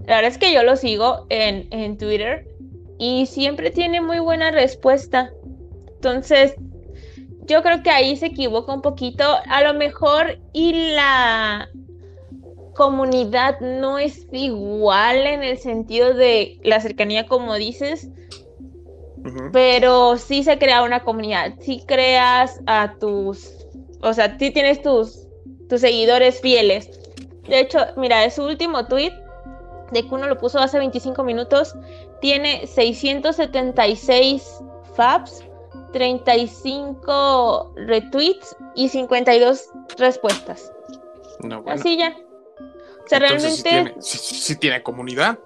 [0.06, 2.48] La verdad es que yo lo sigo en, en Twitter
[2.98, 5.32] y siempre tiene muy buena respuesta.
[5.96, 6.56] Entonces,
[7.48, 9.24] yo creo que ahí se equivoca un poquito.
[9.48, 11.70] A lo mejor y la
[12.76, 18.10] comunidad no es igual en el sentido de la cercanía, como dices,
[19.52, 21.54] pero sí se crea una comunidad.
[21.60, 23.55] Sí creas a tus,
[24.06, 25.28] o sea, sí tienes tus,
[25.68, 26.90] tus seguidores fieles.
[27.48, 29.14] De hecho, mira, es su último tweet
[29.92, 31.76] de que uno lo puso hace 25 minutos.
[32.22, 34.60] Tiene 676
[34.96, 35.44] faps
[35.94, 40.72] 35 retweets y 52 respuestas.
[41.40, 41.80] No, bueno.
[41.80, 42.16] Así ya.
[43.06, 43.96] O sea, realmente.
[44.00, 45.40] Sí tiene, comunidad.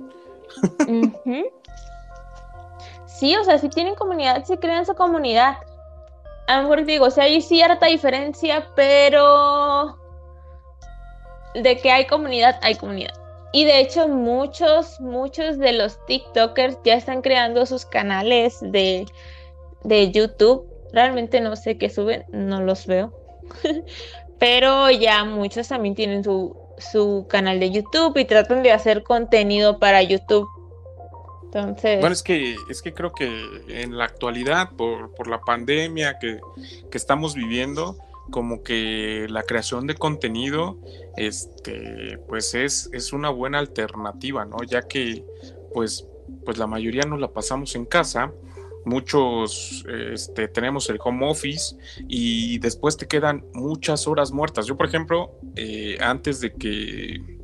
[3.06, 5.58] Sí, o sea, si tienen comunidad, si crean su comunidad.
[6.50, 9.98] A lo mejor digo, o sea, hay cierta diferencia, pero
[11.54, 13.14] de que hay comunidad, hay comunidad.
[13.54, 19.06] Y de hecho, muchos, muchos de los TikTokers ya están creando sus canales de
[19.84, 20.66] de YouTube.
[20.92, 23.14] Realmente no sé qué suben, no los veo.
[24.40, 29.80] Pero ya muchos también tienen su, su canal de YouTube y tratan de hacer contenido
[29.80, 30.48] para YouTube.
[31.52, 32.00] Entonces.
[32.00, 33.28] Bueno, es que, es que creo que
[33.68, 36.40] en la actualidad, por, por la pandemia que,
[36.92, 37.98] que, estamos viviendo,
[38.30, 40.78] como que la creación de contenido,
[41.18, 44.58] este, pues es, es una buena alternativa, ¿no?
[44.64, 45.26] Ya que,
[45.74, 46.06] pues,
[46.46, 48.32] pues la mayoría nos la pasamos en casa
[48.86, 51.76] muchos este, tenemos el home office
[52.08, 54.66] y después te quedan muchas horas muertas.
[54.66, 57.39] Yo, por ejemplo, eh, antes de que,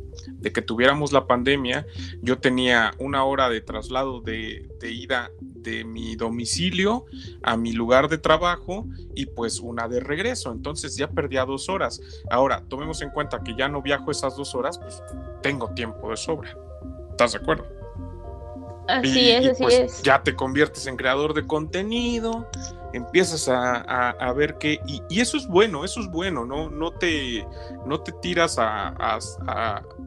[0.46, 1.88] de que tuviéramos la pandemia,
[2.22, 7.06] yo tenía una hora de traslado de, de ida de mi domicilio
[7.42, 10.52] a mi lugar de trabajo y pues una de regreso.
[10.52, 12.00] Entonces ya perdía dos horas.
[12.30, 15.02] Ahora, tomemos en cuenta que ya no viajo esas dos horas, pues
[15.42, 16.56] tengo tiempo de sobra.
[17.10, 17.66] ¿Estás de acuerdo?
[18.88, 20.04] Así es, así pues, es.
[20.04, 22.48] Ya te conviertes en creador de contenido,
[22.96, 27.46] empiezas a, ver qué, y, eso es bueno, eso es bueno, no, no, te,
[27.86, 28.96] no te tiras a,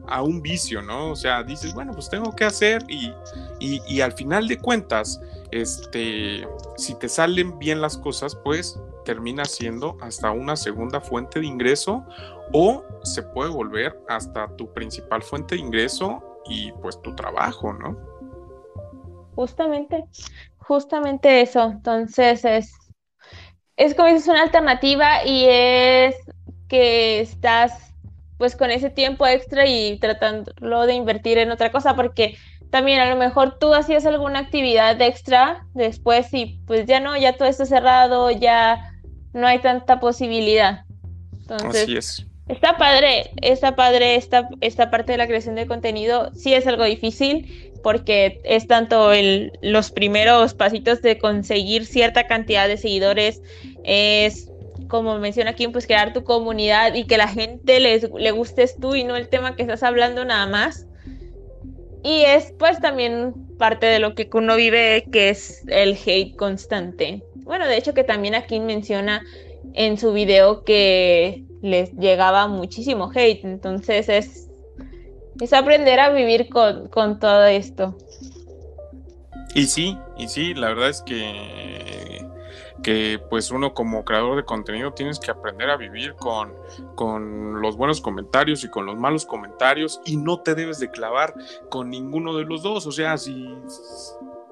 [0.07, 1.11] a, un vicio, ¿no?
[1.11, 3.13] O sea, dices, bueno, pues tengo que hacer y,
[3.59, 5.21] y, al final de cuentas,
[5.51, 6.47] este,
[6.77, 12.05] si te salen bien las cosas, pues termina siendo hasta una segunda fuente de ingreso
[12.53, 17.97] o se puede volver hasta tu principal fuente de ingreso y pues tu trabajo, ¿no?
[19.35, 20.05] Justamente,
[20.57, 21.63] justamente eso.
[21.63, 22.78] Entonces es,
[23.79, 26.15] es como dices, una alternativa y es
[26.67, 27.93] que estás
[28.37, 32.37] pues con ese tiempo extra y tratándolo de invertir en otra cosa, porque
[32.69, 37.37] también a lo mejor tú hacías alguna actividad extra después y pues ya no, ya
[37.37, 38.93] todo está cerrado, ya
[39.33, 40.83] no hay tanta posibilidad.
[41.39, 42.28] Entonces, Así es.
[42.49, 46.31] Está padre, está padre esta, esta parte de la creación de contenido.
[46.33, 52.67] Sí es algo difícil, porque es tanto el, los primeros pasitos de conseguir cierta cantidad
[52.67, 53.41] de seguidores,
[53.83, 54.51] es
[54.87, 58.95] como menciona aquí, pues crear tu comunidad y que la gente les, le gustes tú
[58.95, 60.87] y no el tema que estás hablando nada más.
[62.03, 67.21] Y es pues también parte de lo que uno vive, que es el hate constante.
[67.35, 69.21] Bueno, de hecho que también aquí menciona
[69.79, 74.49] en su video que les llegaba muchísimo hate, entonces es
[75.39, 77.95] es aprender a vivir con, todo esto.
[79.55, 82.27] Y sí, y sí, la verdad es que,
[82.83, 86.53] que pues uno como creador de contenido tienes que aprender a vivir con,
[86.95, 91.33] con los buenos comentarios y con los malos comentarios y no te debes de clavar
[91.69, 92.85] con ninguno de los dos.
[92.85, 93.47] O sea, si...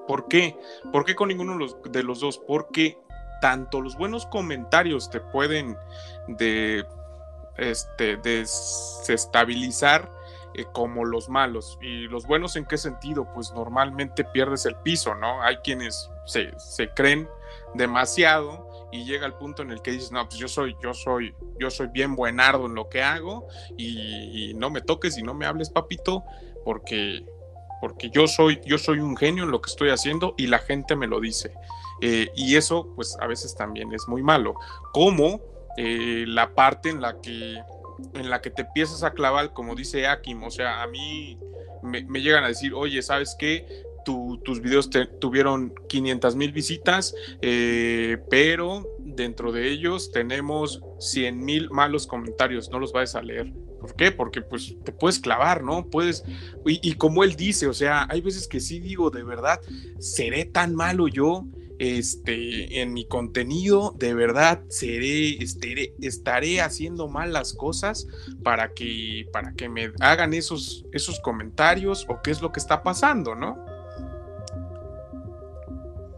[0.06, 0.56] ¿Por qué?
[0.90, 2.38] ¿Por qué con ninguno de los, de los dos?
[2.38, 2.96] Porque
[3.40, 5.76] tanto los buenos comentarios te pueden
[6.26, 6.84] de,
[7.58, 10.10] este, desestabilizar
[10.54, 11.78] eh, como los malos.
[11.82, 13.28] ¿Y los buenos en qué sentido?
[13.34, 15.42] Pues normalmente pierdes el piso, ¿no?
[15.42, 16.52] Hay quienes se,
[16.94, 17.28] creen
[17.74, 21.34] demasiado y llega el punto en el que dices, no, pues yo soy, yo soy,
[21.58, 23.46] yo soy bien buenardo en lo que hago
[23.76, 26.24] y, no me toques y no me hables, papito,
[26.64, 27.26] porque,
[27.80, 30.96] porque yo soy, yo soy un genio en lo que estoy haciendo y la gente
[30.96, 31.52] me lo dice.
[32.00, 34.54] Eh, y eso, pues a veces también es muy malo.
[34.92, 35.40] Como
[35.76, 37.58] eh, la parte en la que
[38.14, 41.38] en la que te empiezas a clavar, como dice Akim, o sea, a mí
[41.82, 43.66] me, llegan a decir, oye, ¿sabes qué?
[44.42, 44.88] tus videos
[45.20, 52.78] tuvieron 500 mil visitas, eh, pero dentro de ellos tenemos 100 mil malos comentarios, no
[52.78, 53.52] los vayas a leer.
[53.80, 54.10] ¿Por qué?
[54.10, 55.90] Porque pues te puedes clavar, ¿no?
[55.90, 56.24] Puedes,
[56.64, 59.60] y, y como él dice, o sea, hay veces que sí digo, de verdad,
[59.98, 61.44] seré tan malo yo
[61.78, 68.06] este, en mi contenido, de verdad seré, estaré, estaré haciendo mal las cosas
[68.42, 72.82] para que, para que me hagan esos, esos comentarios o qué es lo que está
[72.82, 73.64] pasando, ¿no?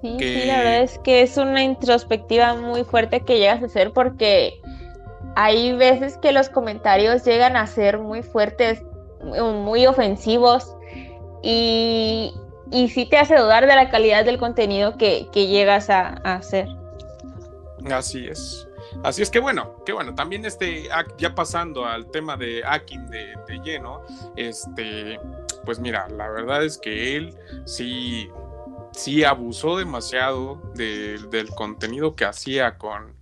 [0.00, 3.92] Sí, sí, la verdad es que es una introspectiva muy fuerte que llegas a hacer
[3.92, 4.58] porque
[5.36, 8.82] hay veces que los comentarios llegan a ser muy fuertes,
[9.22, 10.74] muy ofensivos
[11.42, 12.32] y,
[12.70, 16.68] y sí te hace dudar de la calidad del contenido que, llegas a, hacer.
[17.90, 18.66] Así es.
[19.02, 23.36] Así es que bueno, que bueno, también este, ya pasando al tema de Akin de,
[23.62, 24.02] lleno,
[24.36, 25.18] este,
[25.64, 28.28] pues mira, la verdad es que él sí,
[28.92, 33.16] sí abusó demasiado del contenido que hacía con,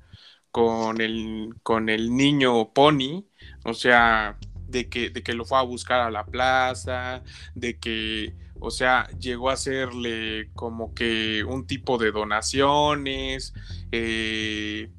[0.51, 3.27] con, el, con el niño Pony,
[3.65, 7.23] o sea, de que, de que lo fue a buscar a la plaza,
[7.55, 13.55] de que o sea, llegó a hacerle como que un tipo de donaciones,
[13.93, 14.91] eh,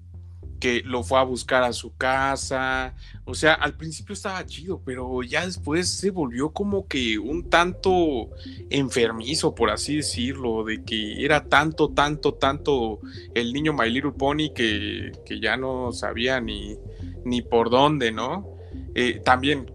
[0.60, 2.96] que lo fue a buscar a su casa.
[3.26, 8.30] O sea, al principio estaba chido, pero ya después se volvió como que un tanto
[8.70, 13.00] enfermizo, por así decirlo, de que era tanto, tanto, tanto
[13.34, 16.78] el niño My Little Pony que, que ya no sabía ni,
[17.24, 18.59] ni por dónde, ¿no?
[19.02, 19.72] Eh, también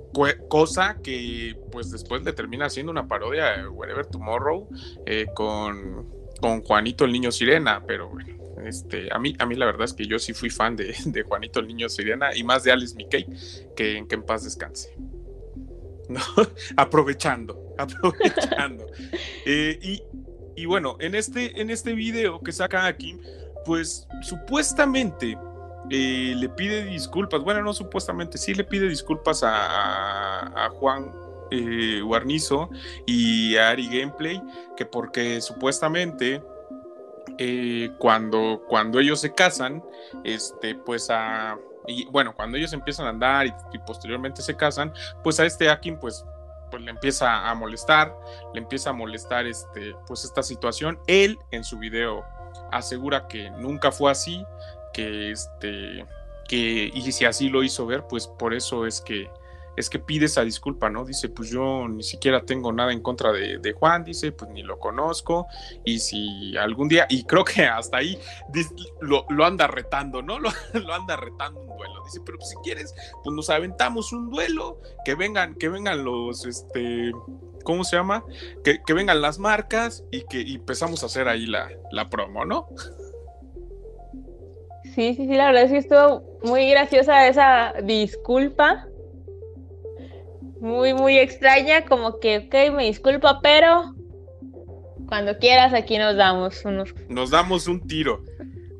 [0.48, 4.68] cosa que pues después le termina haciendo una parodia de Wherever Tomorrow
[5.06, 6.10] eh, con,
[6.42, 8.36] con Juanito el Niño Sirena, pero bueno,
[8.66, 10.94] este, a, mí, a mí la verdad es que yo sí fui fan de,
[11.26, 13.26] Juanito el Niño Sirena y más de Alice Mickey,
[13.74, 14.94] que, en paz descanse.
[16.76, 18.84] aprovechando, aprovechando.
[19.46, 20.02] Eh, y,
[20.54, 23.18] y, bueno, en este, en este video que saca aquí,
[23.64, 25.38] pues supuestamente
[25.90, 31.12] le pide disculpas, bueno, no supuestamente, sí le pide disculpas a, Juan,
[31.50, 32.70] eh, Guarnizo
[33.06, 34.42] y Ari Gameplay,
[34.76, 36.42] que porque supuestamente
[37.38, 39.82] eh, cuando, cuando ellos se casan,
[40.24, 41.58] este, pues a...
[41.86, 45.98] Y bueno, cuando ellos empiezan a andar y, posteriormente se casan, pues a este Akin,
[45.98, 46.24] pues
[46.70, 48.16] pues le empieza a molestar,
[48.52, 50.98] le empieza a molestar este, pues esta situación.
[51.06, 52.24] Él en su video
[52.72, 54.44] asegura que nunca fue así,
[54.94, 56.06] que este,
[56.48, 59.28] que, y si así lo hizo ver, pues por eso es que
[59.76, 61.04] es que pide esa disculpa, ¿no?
[61.04, 64.78] Dice, pues yo ni siquiera tengo nada en contra de, Juan, dice, pues ni lo
[64.78, 65.46] conozco,
[65.84, 68.18] y si algún día, y creo que hasta ahí
[69.00, 70.38] lo, anda retando, ¿no?
[70.44, 72.02] Lo, lo, anda retando un duelo.
[72.04, 77.12] Dice, pero si quieres, pues nos aventamos un duelo, que vengan, que vengan los, este,
[77.64, 78.24] ¿cómo se llama?
[78.62, 82.68] Que, vengan las marcas y que empezamos a hacer ahí la, la promo, ¿no?
[84.94, 88.86] Sí, sí, sí, la verdad es que estuvo muy graciosa esa disculpa.
[90.60, 93.94] Muy, muy extraña, como que, ok, me disculpa, pero
[95.08, 96.94] cuando quieras aquí nos damos unos...
[97.08, 98.22] Nos damos un tiro.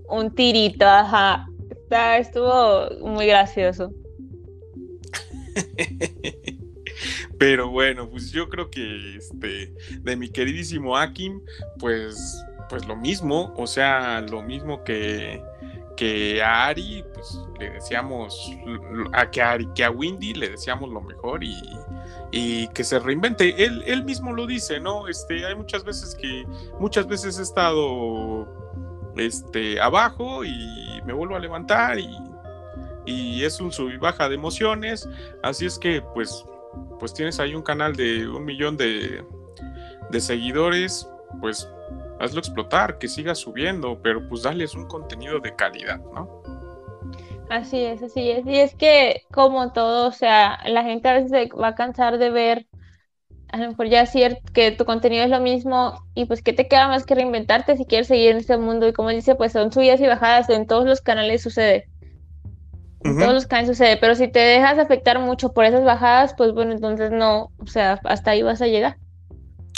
[0.08, 1.46] Un tirito, ajá.
[1.70, 3.92] Está, estuvo muy gracioso.
[7.38, 11.40] Pero bueno, pues yo creo que este de mi queridísimo Akim,
[11.78, 15.42] pues pues lo mismo, o sea, lo mismo que
[15.96, 18.52] que a Ari, pues le decíamos,
[19.12, 23.64] a que a, Ari, que a Windy le decíamos lo mejor y, que se reinvente.
[23.64, 25.06] Él, él mismo lo dice, ¿no?
[25.06, 26.44] Este, hay muchas veces que,
[26.80, 28.48] muchas veces he estado
[29.16, 32.18] este, abajo y me vuelvo a levantar y,
[33.06, 35.08] y es un sub y baja de emociones.
[35.42, 36.44] Así es que, pues,
[36.98, 39.24] pues tienes ahí un canal de un millón de,
[40.10, 41.08] de seguidores,
[41.40, 41.68] pues
[42.20, 46.42] hazlo explotar, que siga subiendo, pero pues darles un contenido de calidad, ¿no?
[47.50, 48.46] Así es, así es.
[48.46, 52.18] Y es que como todo, o sea, la gente a veces se va a cansar
[52.18, 52.66] de ver,
[53.48, 56.66] a lo mejor ya cierto que tu contenido es lo mismo y pues qué te
[56.66, 58.88] queda más que reinventarte si quieres seguir en este mundo.
[58.88, 61.88] Y como dice, pues son subidas y bajadas, en todos los canales sucede.
[63.04, 66.54] En todos los canales sucede, pero si te dejas afectar mucho por esas bajadas, pues
[66.54, 68.96] bueno, entonces no, o sea, hasta ahí vas a llegar.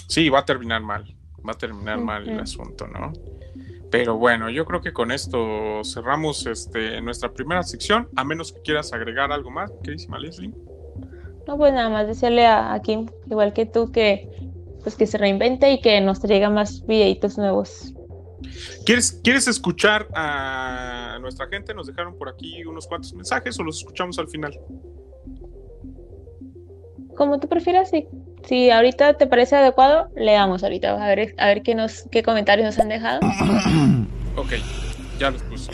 [0.07, 1.16] Sí, va a terminar mal
[1.47, 3.13] va a terminar mal el asunto, ¿no?
[3.91, 8.61] Pero bueno, yo creo que con esto cerramos este, nuestra primera sección, a menos que
[8.63, 10.53] quieras agregar algo más, queridísima Leslie.
[11.47, 14.29] No, pues nada más decirle a, Kim, igual que tú, que
[14.83, 17.95] pues que se reinvente y que nos traiga más videitos nuevos.
[18.85, 21.75] ¿Quieres, ¿Quieres escuchar a nuestra gente?
[21.75, 24.59] Nos dejaron por aquí unos cuantos mensajes o los escuchamos al final.
[27.17, 28.07] Como tú prefieras, sí
[28.47, 30.93] si ahorita te parece adecuado, le damos ahorita.
[31.03, 33.21] A ver, a ver qué, nos, qué comentarios nos han dejado.
[34.37, 34.53] ok,
[35.19, 35.73] ya los puse.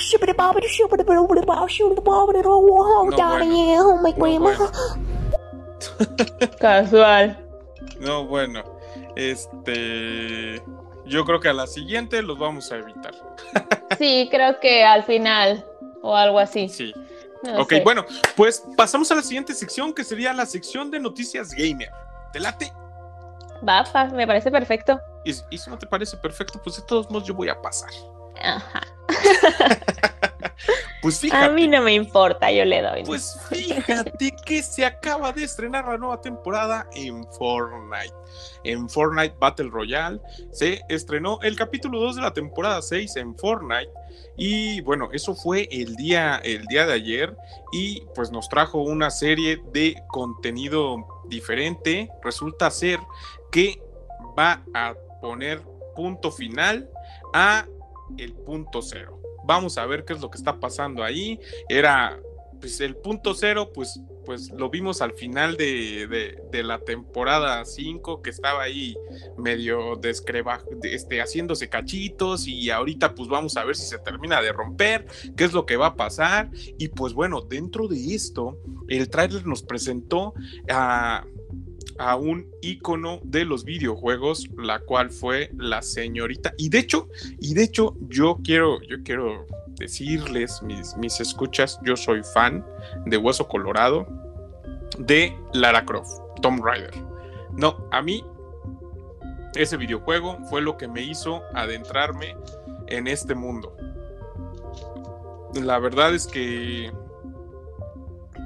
[6.60, 7.38] Casual.
[8.00, 8.62] No, bueno.
[9.16, 10.62] Este.
[11.04, 13.12] Yo creo que a la siguiente los vamos a evitar.
[13.98, 15.66] sí, creo que al final
[16.00, 16.68] o algo así.
[16.68, 16.94] Sí.
[17.58, 18.06] ok, bueno,
[18.36, 21.90] pues pasamos a la siguiente sección que sería la sección de noticias gamer.
[22.32, 22.72] ¿Te late?
[23.66, 25.00] Va, me parece perfecto.
[25.24, 27.90] Y, si no te parece perfecto, pues de todos modos yo voy a pasar.
[28.42, 28.80] Ajá.
[31.02, 31.44] pues fíjate.
[31.44, 33.04] A mí no me importa, yo le doy.
[33.04, 38.14] Pues fíjate que se acaba de estrenar la nueva temporada en Fortnite.
[38.64, 40.20] En Fortnite Battle Royale
[40.50, 43.90] se estrenó el capítulo 2 de la temporada 6 en Fortnite.
[44.36, 47.36] Y bueno, eso fue el día, el día de ayer.
[47.72, 50.96] Y pues nos trajo una serie de contenido
[51.28, 52.98] diferente, resulta ser
[53.50, 53.82] que
[54.38, 55.62] va a poner
[55.94, 56.88] punto final
[57.32, 57.66] a
[58.18, 59.21] el punto cero.
[59.44, 61.38] Vamos a ver qué es lo que está pasando ahí.
[61.68, 62.18] Era,
[62.60, 68.30] pues el punto cero, pues, pues lo vimos al final de, la temporada 5, que
[68.30, 68.96] estaba ahí
[69.36, 74.52] medio descreba, este, haciéndose cachitos y ahorita pues vamos a ver si se termina de
[74.52, 76.50] romper, qué es lo que va a pasar.
[76.78, 78.56] Y pues bueno, dentro de esto,
[78.88, 80.34] el tráiler nos presentó
[80.70, 81.24] a
[82.02, 86.52] a un ícono de los videojuegos, la cual fue la señorita.
[86.58, 89.46] Y de hecho, y de hecho, yo quiero, yo quiero
[89.78, 92.66] decirles, mis, mis escuchas, yo soy fan
[93.06, 94.08] de Hueso Colorado,
[94.98, 96.92] de Lara Croft, Tomb Raider.
[97.52, 98.24] No, a mí
[99.54, 102.36] ese videojuego fue lo que me hizo adentrarme
[102.88, 103.76] en este mundo.
[105.54, 106.90] La verdad es que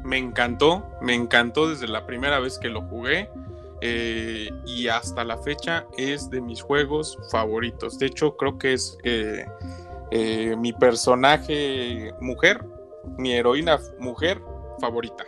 [0.05, 3.31] me encantó, me encantó desde la primera vez que lo jugué
[3.89, 8.01] eh, y hasta la fecha es de mis juegos favoritos.
[8.01, 9.47] De hecho, creo que es eh,
[10.11, 12.65] eh, mi personaje mujer,
[13.17, 14.43] mi heroína mujer
[14.81, 15.25] favorita.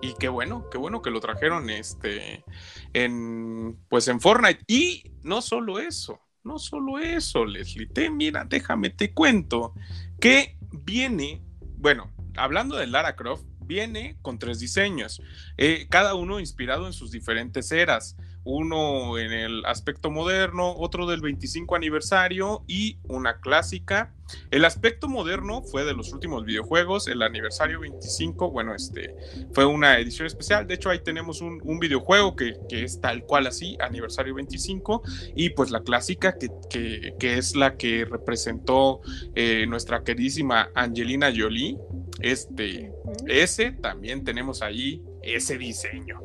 [0.00, 2.44] y qué bueno, qué bueno que lo trajeron este
[2.92, 8.90] en pues en Fortnite y no solo eso, no solo eso, Leslie, te mira, déjame
[8.90, 9.74] te cuento
[10.20, 11.42] que viene,
[11.76, 15.22] bueno, hablando de Lara Croft, viene con tres diseños,
[15.56, 18.16] eh, cada uno inspirado en sus diferentes eras
[18.48, 24.14] uno en el aspecto moderno, otro del 25 aniversario y una clásica.
[24.50, 29.14] El aspecto moderno fue de los últimos videojuegos, el aniversario 25, bueno, este
[29.52, 33.76] fue una edición especial, de hecho ahí tenemos un, videojuego que, es tal cual así,
[33.80, 35.02] aniversario 25,
[35.34, 39.00] y pues la clásica que, es la que representó
[39.34, 41.78] eh, nuestra queridísima Angelina Jolie,
[42.20, 42.92] este,
[43.26, 46.20] ese también tenemos ahí ese diseño.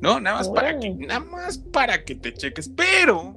[0.00, 0.20] ¿no?
[0.20, 3.34] Nada más, para que, nada más para que te cheques, pero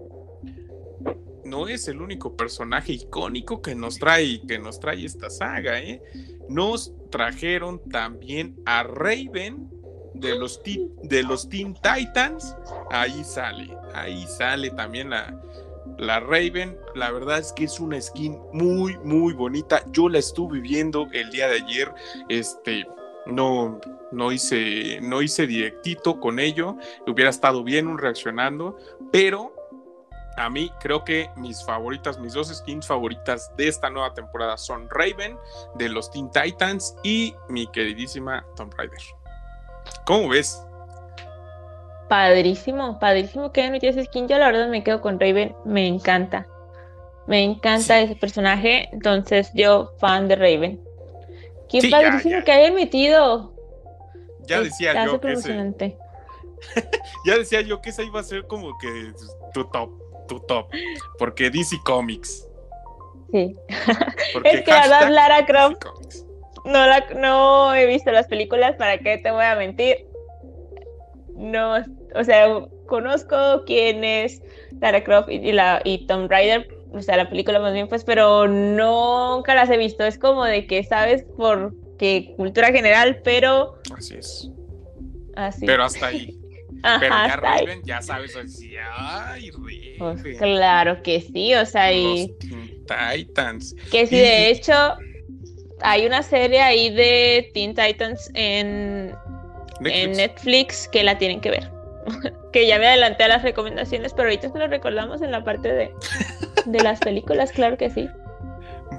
[1.45, 6.01] no es el único personaje icónico que nos trae, que nos trae esta saga, ¿eh?
[6.49, 9.69] Nos trajeron también a Raven
[10.13, 10.61] de los,
[11.03, 12.55] de los Teen Titans,
[12.89, 15.41] ahí sale, ahí sale también la,
[16.01, 19.83] la Raven, la verdad es que es una skin muy, muy bonita.
[19.91, 21.93] Yo la estuve viendo el día de ayer,
[22.27, 22.87] este,
[23.27, 23.79] no,
[24.11, 26.75] no hice, no hice directito con ello,
[27.05, 28.79] hubiera estado bien un reaccionando,
[29.11, 29.53] pero
[30.37, 34.89] a mí creo que mis favoritas, mis dos skins favoritas de esta nueva temporada son
[34.89, 35.37] Raven
[35.75, 39.01] de los Teen Titans y mi queridísima Tomb Raider.
[40.05, 40.65] ¿Cómo ves?
[42.11, 44.27] Padrísimo, padrísimo que hayan metido ese skin.
[44.27, 46.45] Yo la verdad me quedo con Raven, me encanta.
[47.25, 50.83] Me encanta ese personaje, entonces yo fan de Raven.
[51.69, 53.53] Qué padrísimo que hayan metido.
[54.41, 55.53] Ya decía yo que ese,
[57.25, 59.13] ya decía yo que esa iba a ser como que
[59.53, 59.91] tu top,
[60.27, 60.67] tu top,
[61.17, 62.45] porque DC Comics.
[63.31, 63.55] Sí.
[64.43, 65.85] es que la verdad Lara Croft
[66.65, 70.07] no, la, no he visto las películas, ¿para qué te voy a mentir?
[71.37, 71.77] No,
[72.15, 74.41] o sea, conozco quién es
[74.79, 78.47] Lara Croft y, la, y Tom Raider, o sea, la película más bien, pues, pero
[78.47, 80.03] nunca las he visto.
[80.03, 83.75] Es como de que sabes por qué cultura general, pero.
[83.95, 84.49] Así es.
[85.35, 85.65] Así.
[85.65, 86.37] Pero hasta ahí.
[86.99, 92.33] pero ya Raven, ya sabes, así, ay, pues claro que sí, o sea, y.
[92.87, 93.75] Titans.
[93.91, 94.73] Que sí, de hecho,
[95.81, 99.15] hay una serie ahí de Teen Titans en
[99.89, 101.80] en Netflix que la tienen que ver.
[102.51, 105.71] que ya me adelanté a las recomendaciones, pero ahorita se lo recordamos en la parte
[105.71, 105.93] de,
[106.65, 108.09] de las películas, claro que sí.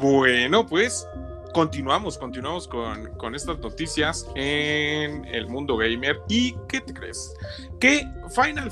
[0.01, 1.07] Bueno, pues
[1.53, 6.21] continuamos, continuamos con, con, estas noticias en el mundo gamer.
[6.29, 7.35] ¿Y qué te crees?
[7.79, 8.71] Que Final,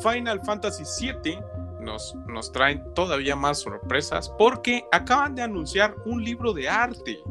[0.00, 1.38] Final Fantasy VII
[1.80, 7.22] nos, nos traen todavía más sorpresas porque acaban de anunciar un libro de arte,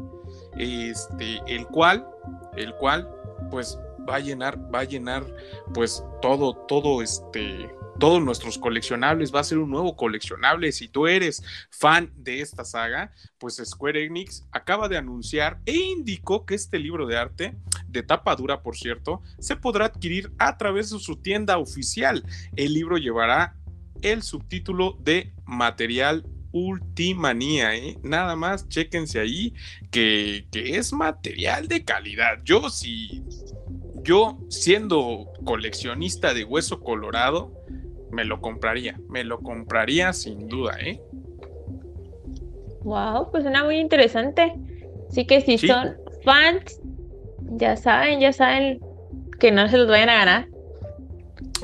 [0.56, 2.06] este, el cual,
[2.56, 3.08] el cual,
[3.50, 3.78] pues
[4.08, 5.24] va a llenar, va a llenar
[5.72, 10.72] pues todo, todo este, todos nuestros coleccionables, va a ser un nuevo coleccionable.
[10.72, 16.44] Si tú eres fan de esta saga, pues Square Enix acaba de anunciar e indicó
[16.46, 17.56] que este libro de arte,
[17.88, 22.24] de tapa dura por cierto, se podrá adquirir a través de su tienda oficial.
[22.56, 23.56] El libro llevará
[24.02, 27.98] el subtítulo de material Ultimanía, ¿eh?
[28.02, 29.54] Nada más, chéquense ahí
[29.90, 32.40] que, que es material de calidad.
[32.44, 33.24] Yo sí,
[34.02, 37.52] yo siendo coleccionista de hueso colorado,
[38.10, 41.00] me lo compraría, me lo compraría sin duda, ¿eh?
[42.82, 44.52] Wow, pues suena muy interesante.
[45.08, 46.80] Así que si son fans,
[47.56, 48.80] ya saben, ya saben
[49.38, 50.48] que no se los vayan a ganar.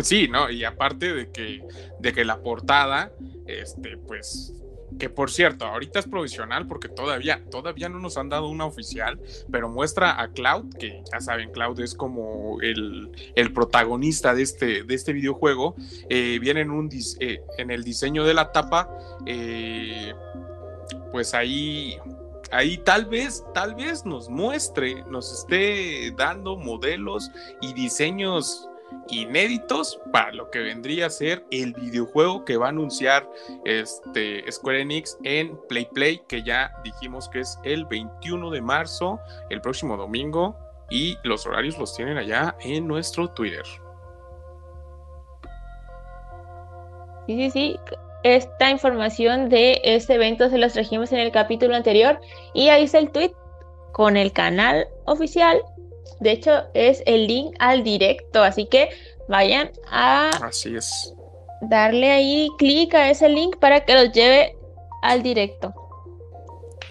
[0.03, 1.63] Sí, no, y aparte de que,
[1.99, 3.11] de que la portada,
[3.47, 4.55] este, pues
[4.99, 9.21] que por cierto, ahorita es provisional porque todavía, todavía no nos han dado una oficial,
[9.51, 13.11] pero muestra a Cloud, que ya saben, Cloud es como el,
[13.55, 15.75] protagonista de este, de este videojuego,
[16.09, 18.89] eh, viene en, un, eh, en el diseño de la tapa,
[19.27, 20.15] eh,
[21.13, 21.99] pues ahí
[22.51, 27.31] ahí tal vez, tal vez nos muestre, nos esté dando modelos
[27.61, 28.69] y diseños
[29.11, 33.29] inéditos para lo que vendría a ser el videojuego que va a anunciar
[33.65, 39.19] este Square Enix en Play Play, que ya dijimos que es el 21 de marzo,
[39.51, 40.57] el próximo domingo,
[40.91, 43.65] y los horarios los tienen allá en nuestro Twitter.
[47.27, 47.77] Sí, sí, sí.
[48.25, 52.19] Esta información de este evento se las trajimos en el capítulo anterior
[52.53, 53.33] y ahí está el tweet
[53.93, 55.63] con el canal oficial
[56.21, 58.91] de hecho, es el link al directo, así que
[59.29, 61.15] vayan a así es.
[61.63, 64.57] darle ahí clic a ese link para que los lleve
[65.03, 65.75] al directo.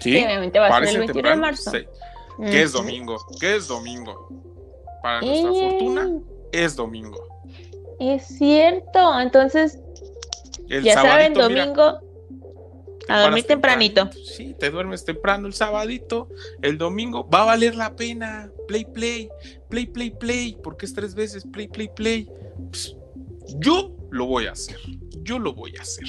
[0.00, 1.72] Sí, obviamente va a ser el 21 de marzo.
[2.40, 3.16] ¿Qué es domingo?
[3.40, 4.28] ¿Qué es domingo?
[5.02, 6.10] para nuestra fortuna,
[6.52, 7.18] es domingo.
[7.98, 9.78] Es cierto, entonces,
[10.68, 12.00] ya saben, domingo,
[13.08, 14.10] a dormir tempranito.
[14.12, 16.28] Sí, te duermes temprano el sabadito,
[16.62, 18.50] el domingo va a valer la pena.
[18.66, 19.30] Play, play,
[19.70, 22.28] play, play, play, porque es tres veces play, play, play.
[22.70, 22.96] Pues,
[23.56, 24.78] yo lo voy a hacer,
[25.22, 26.06] yo lo voy a hacer.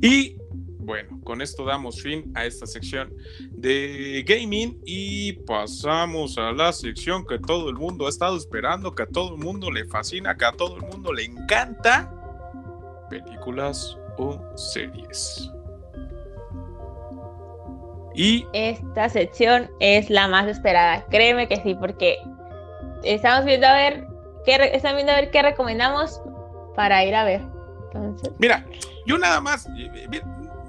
[0.00, 0.36] Y
[0.78, 3.12] bueno, con esto damos fin a esta sección
[3.50, 9.02] de gaming y pasamos a la sección que todo el mundo ha estado esperando, que
[9.02, 12.12] a todo el mundo le fascina, que a todo el mundo le encanta.
[13.10, 15.50] Películas o series.
[18.16, 22.16] Y esta sección es la más esperada, créeme que sí, porque
[23.04, 24.06] estamos viendo a ver
[24.46, 26.22] qué están viendo a ver qué recomendamos
[26.74, 27.42] para ir a ver.
[28.38, 28.64] Mira,
[29.04, 29.68] yo nada más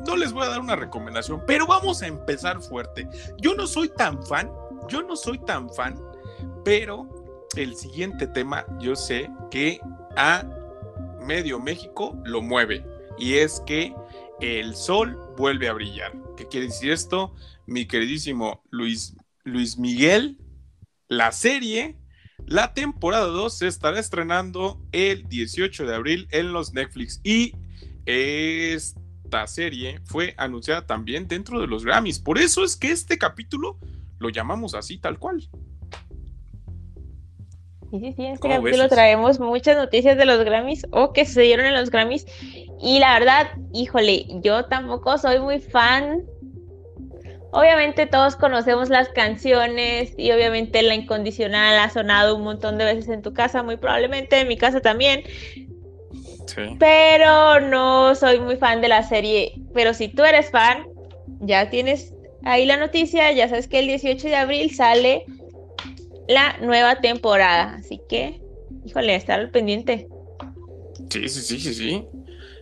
[0.05, 3.07] no les voy a dar una recomendación, pero vamos a empezar fuerte.
[3.37, 4.51] Yo no soy tan fan,
[4.89, 5.97] yo no soy tan fan,
[6.65, 7.07] pero
[7.55, 9.79] el siguiente tema yo sé que
[10.17, 10.43] a
[11.21, 12.85] medio México lo mueve
[13.17, 13.93] y es que
[14.41, 16.26] el sol vuelve a brillar.
[16.37, 17.35] ¿Qué quiere decir esto?
[17.65, 20.37] Mi queridísimo Luis, Luis Miguel,
[21.09, 21.97] la serie,
[22.45, 27.53] la temporada 2 se estará estrenando el 18 de abril en los Netflix y
[28.05, 28.95] es
[29.27, 32.17] esta serie fue anunciada también dentro de los Grammys.
[32.17, 33.77] Por eso es que este capítulo
[34.19, 35.49] lo llamamos así, tal cual.
[37.91, 41.65] Sí, sí, sí, en este capítulo traemos muchas noticias de los Grammys o que sucedieron
[41.65, 42.25] en los Grammys.
[42.81, 46.23] Y la verdad, híjole, yo tampoco soy muy fan.
[47.51, 53.07] Obviamente todos conocemos las canciones y obviamente la incondicional ha sonado un montón de veces
[53.07, 55.23] en tu casa, muy probablemente en mi casa también.
[56.79, 59.53] Pero no soy muy fan de la serie.
[59.73, 60.85] Pero si tú eres fan,
[61.39, 62.13] ya tienes
[62.43, 65.25] ahí la noticia, ya sabes que el 18 de abril sale
[66.27, 67.75] la nueva temporada.
[67.75, 68.41] Así que,
[68.85, 70.07] híjole, estar al pendiente.
[71.09, 72.07] Sí, sí, sí, sí, sí.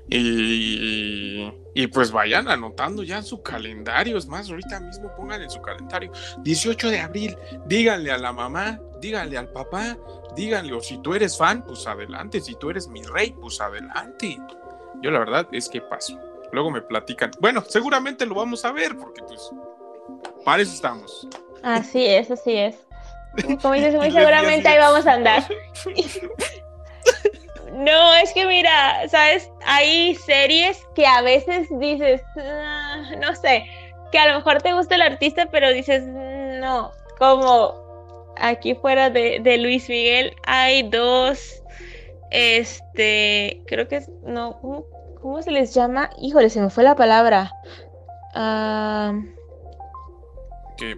[0.08, 4.18] Y, y, pues vayan anotando ya en su calendario.
[4.18, 6.12] Es más, ahorita mismo pongan en su calendario.
[6.44, 9.98] 18 de abril, díganle a la mamá, díganle al papá,
[10.36, 14.38] díganle, o si tú eres fan, pues adelante, si tú eres mi rey, pues adelante.
[15.02, 16.20] Yo la verdad es que paso.
[16.52, 17.32] Luego me platican.
[17.40, 19.50] Bueno, seguramente lo vamos a ver, porque pues
[20.44, 21.28] para eso estamos.
[21.64, 22.85] Así es, así es.
[23.62, 25.44] Como dices, muy seguramente ahí vamos a andar.
[27.76, 33.66] No, es que mira, sabes, hay series que a veces dices, ah, no sé,
[34.14, 39.58] que a lo mejor te gusta el artista, pero dices, no, como aquí fuera de,
[39.60, 41.62] Luis Miguel hay dos,
[42.32, 44.58] este, creo que es, no,
[45.22, 46.12] ¿cómo, se les llama?
[46.18, 47.52] Híjole, se me fue la palabra.
[50.78, 50.98] ¿Qué?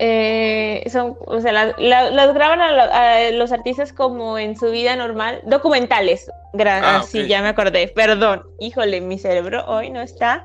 [0.00, 6.30] Eh, son, o sea, las graban a, los artistas como en su vida normal, documentales.
[6.66, 7.88] Ah, sí, ya me acordé.
[7.88, 10.44] Perdón, híjole, mi cerebro hoy no está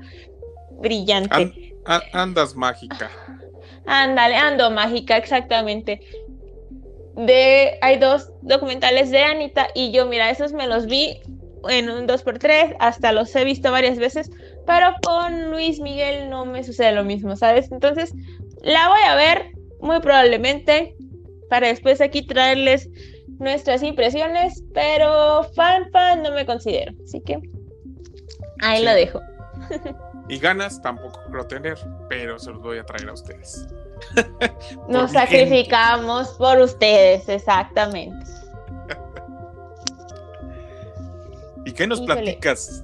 [0.72, 1.76] brillante.
[2.14, 3.12] andas mágica.
[3.86, 6.02] Ándale, ando mágica, exactamente.
[7.16, 11.22] De, hay dos documentales de Anita y yo, mira, esos me los vi
[11.70, 14.32] en un 2x3, hasta los he visto varias veces,
[14.66, 17.72] pero con Luis Miguel no me sucede lo mismo, ¿sabes?
[17.72, 18.14] Entonces,
[18.64, 20.96] la voy a ver muy probablemente
[21.50, 22.90] para después aquí traerles
[23.40, 27.40] nuestras impresiones, pero fan fan no me considero, así que
[28.62, 29.20] ahí lo dejo.
[30.30, 31.78] Y ganas tampoco creo tener,
[32.10, 33.68] pero se los voy a traer a ustedes.
[34.88, 38.26] Nos sacrificamos por ustedes, exactamente.
[41.66, 42.84] ¿Y qué nos platicas?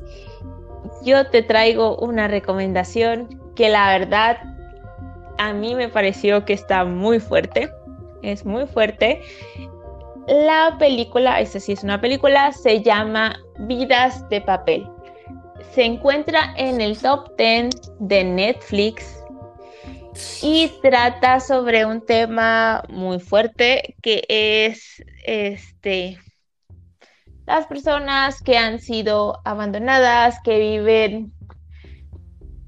[1.04, 4.38] Yo te traigo una recomendación que la verdad
[5.40, 7.72] a mí me pareció que está muy fuerte.
[8.22, 9.22] Es muy fuerte.
[10.28, 14.86] La película, esta sí es una película, se llama Vidas de Papel
[15.74, 17.70] se encuentra en el top 10
[18.00, 19.24] de Netflix
[20.42, 26.20] y trata sobre un tema muy fuerte que es este
[27.46, 31.34] las personas que han sido abandonadas, que viven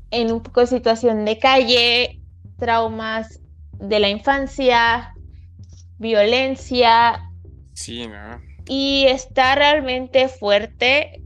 [0.09, 2.20] en un poco situación de calle,
[2.61, 3.41] traumas
[3.73, 5.13] de la infancia,
[5.97, 7.19] violencia.
[7.73, 8.39] Sí, ¿no?
[8.67, 11.21] Y está realmente fuerte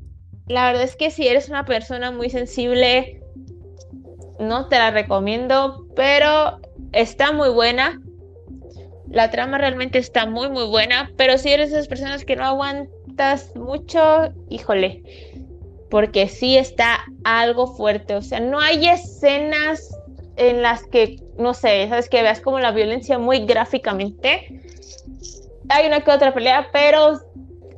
[0.47, 3.21] la verdad es que si eres una persona muy sensible,
[4.39, 6.59] no te la recomiendo, pero
[6.91, 7.99] está muy buena.
[9.09, 12.45] La trama realmente está muy, muy buena, pero si eres de esas personas que no
[12.45, 15.01] aguantas mucho, híjole,
[15.89, 18.15] porque sí está algo fuerte.
[18.15, 19.97] O sea, no hay escenas
[20.35, 24.61] en las que, no sé, sabes que veas como la violencia muy gráficamente,
[25.69, 27.19] hay una que otra pelea, pero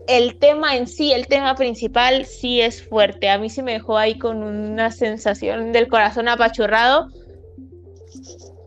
[0.07, 3.29] el tema en sí, el tema principal, sí es fuerte.
[3.29, 7.09] A mí sí me dejó ahí con una sensación del corazón apachurrado.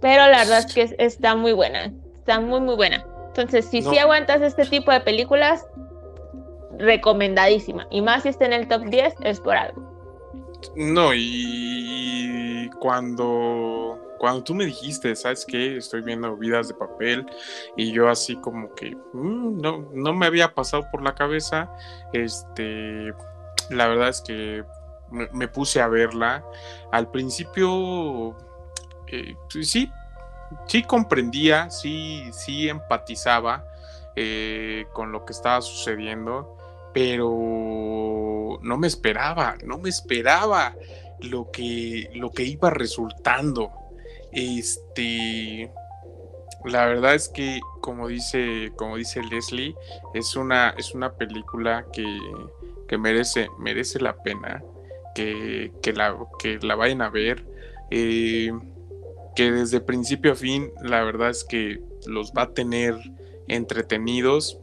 [0.01, 1.93] Pero la verdad es que está muy buena.
[2.19, 3.05] Está muy, muy buena.
[3.29, 5.67] Entonces, si sí aguantas este tipo de películas,
[6.79, 7.87] recomendadísima.
[7.91, 9.83] Y más si está en el top 10, es por algo.
[10.77, 15.79] No, y cuando cuando tú me dijiste, ¿sabes qué?
[15.79, 17.25] Estoy viendo vidas de papel
[17.75, 21.71] y yo así como que mm, no, no me había pasado por la cabeza,
[22.13, 23.15] este,
[23.71, 24.63] la verdad es que
[25.11, 26.45] me, puse a verla.
[26.93, 28.37] Al principio,
[29.07, 29.91] eh, pues sí,
[30.67, 33.65] sí comprendía, sí, sí empatizaba
[34.17, 36.59] eh, con lo que estaba sucediendo,
[36.93, 40.75] pero no me esperaba, no me esperaba
[41.21, 43.80] lo que, lo que iba resultando.
[44.33, 45.71] Este,
[46.65, 49.75] la verdad es que, como dice, como dice Leslie,
[50.15, 52.07] es una, es una película que,
[52.99, 54.63] merece, merece la pena
[55.15, 57.45] que, la, que la vayan a ver.
[57.91, 58.53] Eh,
[59.35, 62.95] que desde principio a fin, la verdad es que los va a tener
[63.49, 64.59] entretenidos.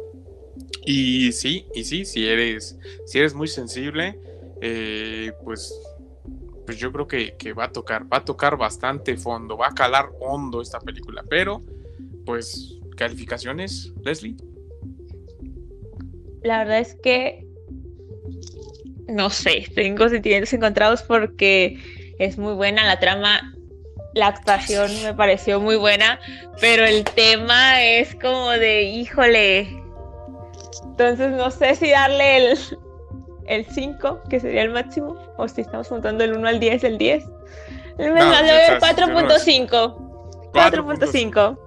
[0.85, 4.19] Y sí, y sí, si eres, si eres muy sensible,
[4.61, 5.73] eh, pues
[6.67, 10.09] pues yo creo que, va a tocar, va a tocar bastante fondo, va a calar
[10.19, 11.63] hondo esta película, pero
[12.25, 14.35] pues calificaciones, Leslie.
[16.43, 17.47] La verdad es que
[19.07, 21.79] no sé, tengo sentimientos encontrados porque
[22.19, 23.55] es muy buena la trama,
[24.13, 26.19] la actuación me pareció muy buena,
[26.59, 29.81] pero el tema es como de, híjole,
[30.83, 32.57] entonces no sé si darle el,
[33.47, 36.97] el 5, que sería el máximo, o si estamos contando el 1 al 10, el
[36.97, 37.25] 10.
[37.97, 40.51] Me no, 4.5.
[40.51, 41.57] 4.5.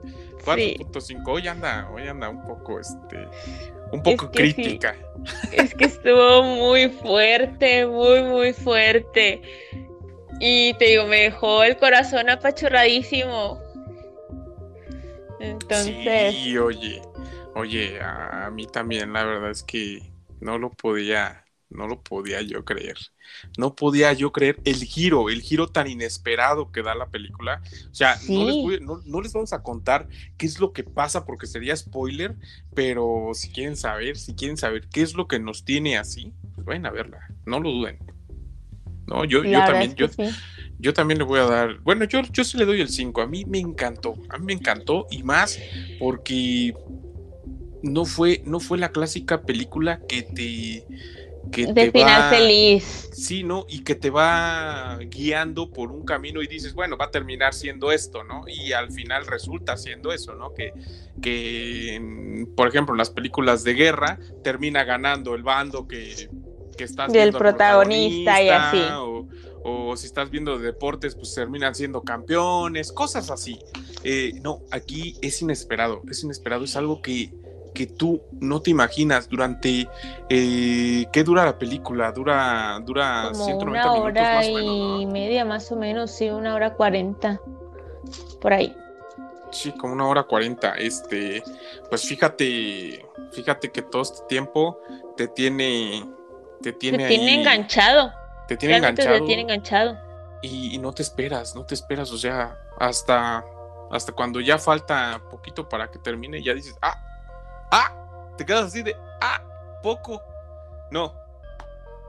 [0.45, 1.23] 4.5.
[1.27, 3.27] Hoy anda, hoy anda un poco este
[3.93, 4.95] un poco crítica.
[5.53, 9.43] Es que estuvo muy fuerte, muy muy fuerte.
[10.39, 13.61] Y te digo, me dejó el corazón apachurradísimo.
[15.41, 16.35] Entonces.
[16.35, 17.03] Sí, oye,
[17.55, 20.11] oye, a mí también la verdad es que
[20.41, 22.99] no lo podía no lo podía yo creer.
[23.57, 27.63] No podía yo creer el giro, el giro tan inesperado que da la película.
[27.91, 32.37] O sea, no, les vamos a contar qué es lo que pasa porque sería spoiler,
[32.75, 36.67] pero si quieren saber, si quieren saber qué es lo que nos tiene así, pues
[36.67, 37.99] vayan a verla, no lo duden.
[39.07, 40.07] No, yo, yo también, yo,
[40.79, 43.27] yo también le voy a dar, bueno, yo, yo sí le doy el 5, a
[43.27, 45.59] mí me encantó, a mí me encantó y más
[45.99, 46.75] porque
[47.83, 50.87] no fue, no fue la clásica película que te
[51.51, 53.11] de final feliz.
[53.13, 53.67] Sí, ¿no?
[53.69, 57.93] Y que te va guiando por un camino y dices, bueno, va a terminar siendo
[57.93, 58.45] esto, ¿no?
[58.47, 60.55] Y al final resulta siendo eso, ¿no?
[60.55, 60.73] Que,
[61.21, 66.29] que por ejemplo, en las películas de guerra termina ganando el bando que,
[66.77, 68.83] que estás Del protagonista, y así.
[69.63, 73.59] O, si estás viendo deportes, pues terminan siendo campeones, cosas así.
[74.03, 77.31] Eh, no, aquí es inesperado, es inesperado, es algo que
[77.81, 79.89] que tú no te imaginas durante
[80.29, 86.11] eh, qué dura la película dura dura Como una hora y media más o menos
[86.11, 87.41] sí una hora cuarenta
[88.39, 88.77] por ahí.
[89.51, 91.43] Sí como una hora cuarenta este
[91.89, 93.03] pues fíjate
[93.33, 94.79] fíjate que todo este tiempo
[95.17, 96.05] te tiene
[96.61, 98.13] te tiene, te tiene enganchado
[98.47, 99.97] te tiene enganchado te tiene enganchado.
[100.43, 103.43] y, y no te esperas no te esperas o sea hasta
[103.91, 107.07] hasta cuando ya falta poquito para que termine ya dices ah
[107.71, 109.43] ah, te quedas así de, ah,
[109.83, 110.21] poco.
[110.91, 111.13] No.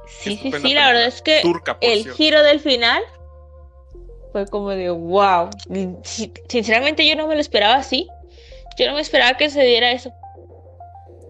[0.08, 1.42] Sí, sí, sí, la verdad es que
[1.82, 3.02] el giro del final
[4.32, 5.50] fue como de, wow.
[6.48, 8.08] Sinceramente yo no me lo esperaba así.
[8.78, 10.12] Yo no me esperaba que se diera eso.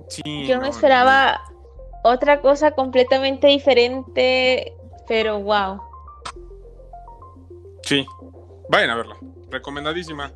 [0.08, 1.42] Sí, yo no, me esperaba
[2.04, 4.74] otra cosa completamente diferente,
[5.08, 5.82] pero wow.
[7.84, 8.06] Sí,
[8.70, 9.18] vayan a verla.
[9.50, 10.32] Recomendadísima.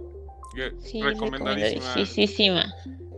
[0.84, 1.94] Sí, recomendadísima.
[1.94, 2.76] recomendadísima.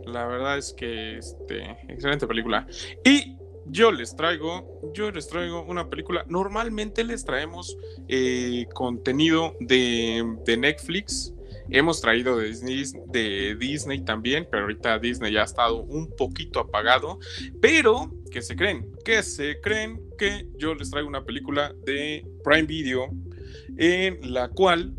[0.08, 2.66] La verdad es que este, excelente película.
[3.04, 3.36] Y
[3.66, 6.24] yo les traigo, yo les traigo una película.
[6.28, 7.76] Normalmente les traemos
[8.08, 11.34] eh, contenido de, de, Netflix.
[11.70, 16.60] Hemos traído de Disney, de Disney también, pero ahorita Disney ya ha estado un poquito
[16.60, 17.18] apagado.
[17.60, 18.90] Pero, ¿qué se creen?
[19.04, 23.10] ¿Qué se creen que yo les traigo una película de Prime Video
[23.76, 24.94] en la cual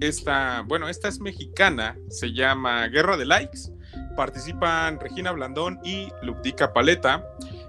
[0.00, 3.73] esta, bueno, esta es mexicana, se llama Guerra de Likes
[4.14, 7.26] participan Regina Blandón y Luptica Paleta.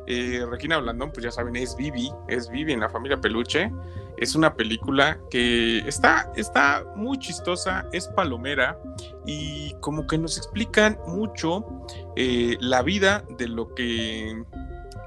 [0.08, 3.72] Eh, Regina Blandón, pues ya saben, es Vivi, es Vivi en la familia Peluche.
[4.18, 8.80] es una película que está, está muy chistosa, es palomera
[9.26, 11.66] y como que nos explican mucho
[12.16, 14.44] eh, la vida de lo que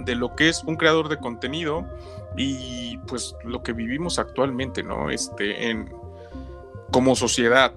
[0.01, 1.87] de lo que es un creador de contenido
[2.37, 5.11] y pues lo que vivimos actualmente, ¿no?
[5.11, 5.93] Este, en,
[6.93, 7.75] como sociedad,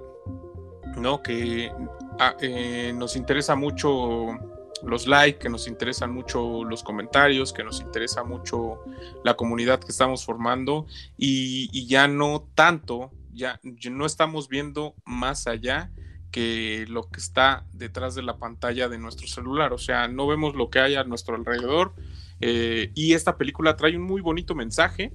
[0.98, 1.22] ¿no?
[1.22, 1.72] Que
[2.20, 4.38] ah, eh, nos interesa mucho
[4.84, 8.80] los likes, que nos interesan mucho los comentarios, que nos interesa mucho
[9.24, 10.88] la comunidad que estamos formando.
[11.18, 13.60] Y, ya no tanto, ya,
[13.90, 15.92] no estamos viendo más allá
[16.32, 20.56] que lo que está detrás de la pantalla de nuestro celular, o sea, no vemos
[20.56, 21.94] lo que hay a nuestro alrededor.
[22.40, 25.12] Eh, y esta película trae un muy bonito mensaje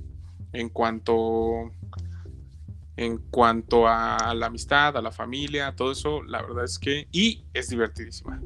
[0.52, 1.72] en cuanto
[2.96, 7.44] en cuanto a la amistad, a la familia, todo eso, la verdad es que y
[7.52, 8.40] es divertidísima.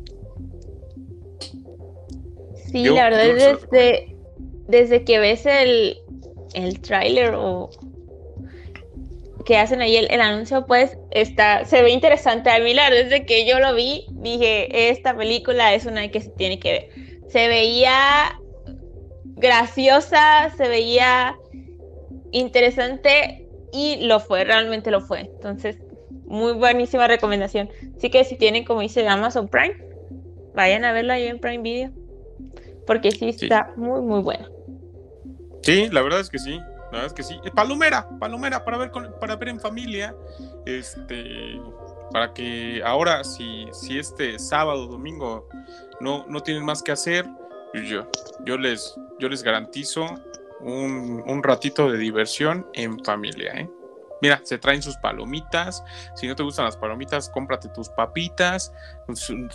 [2.71, 4.17] Sí, la verdad es desde,
[4.69, 5.99] desde que ves el,
[6.55, 7.71] el tráiler o
[9.45, 12.51] que hacen ahí el, anuncio, pues está, se ve interesante.
[12.51, 16.21] A mí, la verdad, desde que yo lo vi, dije, esta película es una que
[16.21, 16.89] se tiene que ver.
[17.29, 18.39] Se veía
[19.25, 21.37] graciosa, se veía
[22.33, 23.40] interesante
[23.73, 25.21] y lo fue, realmente lo fue.
[25.21, 25.79] Entonces,
[26.27, 27.71] muy buenísima recomendación.
[27.97, 29.77] Así que si tienen, como dice Amazon Prime,
[30.55, 31.91] vayan a verlo ahí en Prime Video
[32.91, 34.49] porque sí está muy, muy bueno.
[35.63, 36.59] Sí, la verdad es que sí.
[36.59, 37.39] La verdad es que sí.
[37.45, 38.91] Eh, palomera, palomera para ver
[39.21, 40.13] para ver en familia.
[40.67, 41.61] Este
[42.11, 45.49] para que ahora si, si este sábado, domingo
[46.01, 47.27] no, no tienen más que hacer,
[47.75, 48.09] yo,
[48.45, 50.07] yo les, yo les garantizo
[50.63, 53.71] un, un ratito de diversión en familia, ¿eh?
[54.21, 55.83] Mira, se traen sus palomitas.
[56.15, 58.73] Si no te gustan las palomitas, cómprate tus papitas,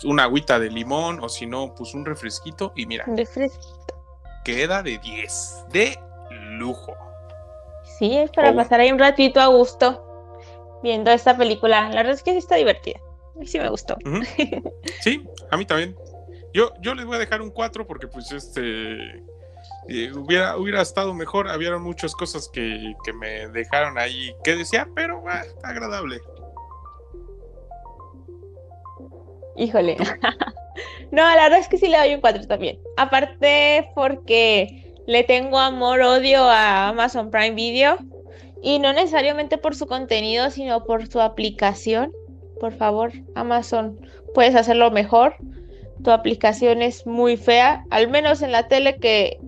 [0.04, 3.04] una agüita de limón o si no, pues un refresquito y mira.
[4.44, 5.98] Queda de 10, de
[6.30, 6.94] lujo.
[7.98, 8.56] Sí, es para oh.
[8.56, 10.02] pasar ahí un ratito a gusto
[10.82, 11.88] viendo esta película.
[11.88, 13.00] La verdad es que sí está divertida.
[13.44, 13.96] Sí me gustó.
[15.00, 15.96] Sí, a mí también.
[16.52, 19.22] Yo, yo les voy a dejar un 4 porque pues este
[19.88, 25.22] hubiera, hubiera estado mejor, había muchas cosas que, me dejaron ahí que decía, pero
[25.62, 26.20] agradable.
[29.56, 29.96] Híjole.
[31.10, 32.78] no, la verdad es que sí le doy un 4 también.
[32.96, 37.96] Aparte porque le tengo amor-odio a Amazon Prime Video.
[38.62, 42.12] Y no necesariamente por su contenido, sino por su aplicación.
[42.58, 44.00] Por favor, Amazon,
[44.34, 45.36] puedes hacerlo mejor.
[46.02, 49.38] Tu aplicación es muy fea, al menos en la tele que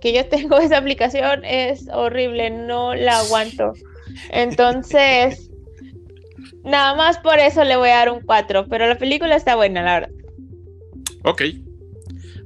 [0.00, 3.72] que yo tengo esa aplicación es horrible, no la aguanto.
[4.30, 5.50] Entonces,
[6.64, 9.82] nada más por eso le voy a dar un 4, pero la película está buena,
[9.82, 10.10] la verdad.
[11.24, 11.42] Ok.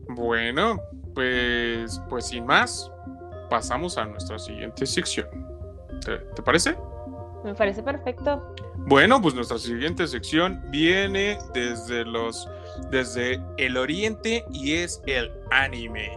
[0.08, 0.80] Bueno,
[1.14, 2.90] pues, pues sin más,
[3.48, 5.28] pasamos a nuestra siguiente sección.
[6.04, 6.76] ¿Te, parece?
[7.44, 8.54] Me parece perfecto.
[8.76, 12.48] Bueno, pues nuestra siguiente sección viene desde los
[12.90, 16.10] desde el oriente y es el anime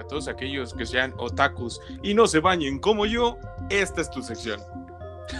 [0.00, 3.36] para todos aquellos que sean otakus y no se bañen como yo,
[3.68, 4.58] esta es tu sección.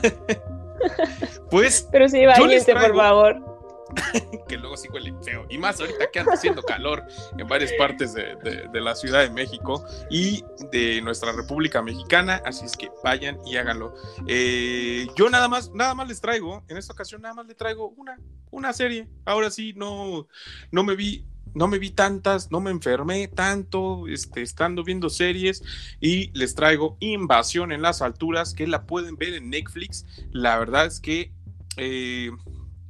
[1.50, 1.88] pues.
[1.90, 3.42] Pero sí, bañense, por favor.
[4.48, 5.46] que luego sí huele feo.
[5.48, 7.04] Y más ahorita que anda haciendo calor
[7.38, 8.36] en varias partes de,
[8.74, 12.42] la Ciudad de México y de nuestra República Mexicana.
[12.44, 13.94] Así es que vayan y háganlo.
[14.26, 17.88] Eh, yo nada más, nada más les traigo, en esta ocasión nada más le traigo
[17.96, 18.18] una,
[18.50, 19.08] una serie.
[19.24, 20.28] Ahora sí, no,
[20.70, 25.62] no me vi no me vi tantas, no me enfermé tanto, este, estando viendo series
[26.00, 30.06] y les traigo Invasión en las Alturas, que la pueden ver en Netflix.
[30.30, 31.32] La verdad es que
[31.76, 32.30] eh,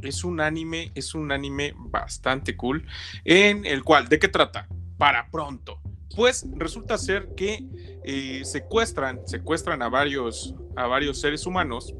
[0.01, 2.87] es un anime, es un anime bastante cool,
[3.25, 4.69] en el cual, ¿de qué trata?
[4.99, 5.81] Para pronto.
[6.15, 7.65] Pues resulta ser que
[8.05, 11.95] eh, secuestran, secuestran a varios, a varios seres humanos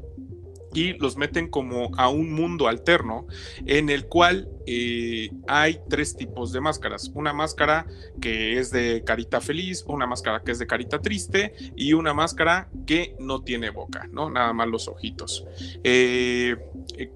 [0.73, 3.27] y los meten como a un mundo alterno
[3.65, 7.11] en el cual eh, hay tres tipos de máscaras.
[7.13, 7.87] Una máscara
[8.21, 12.69] que es de carita feliz, una máscara que es de carita triste y una máscara
[12.85, 14.29] que no tiene boca, ¿no?
[14.29, 15.45] Nada más los ojitos.
[15.83, 16.55] Eh,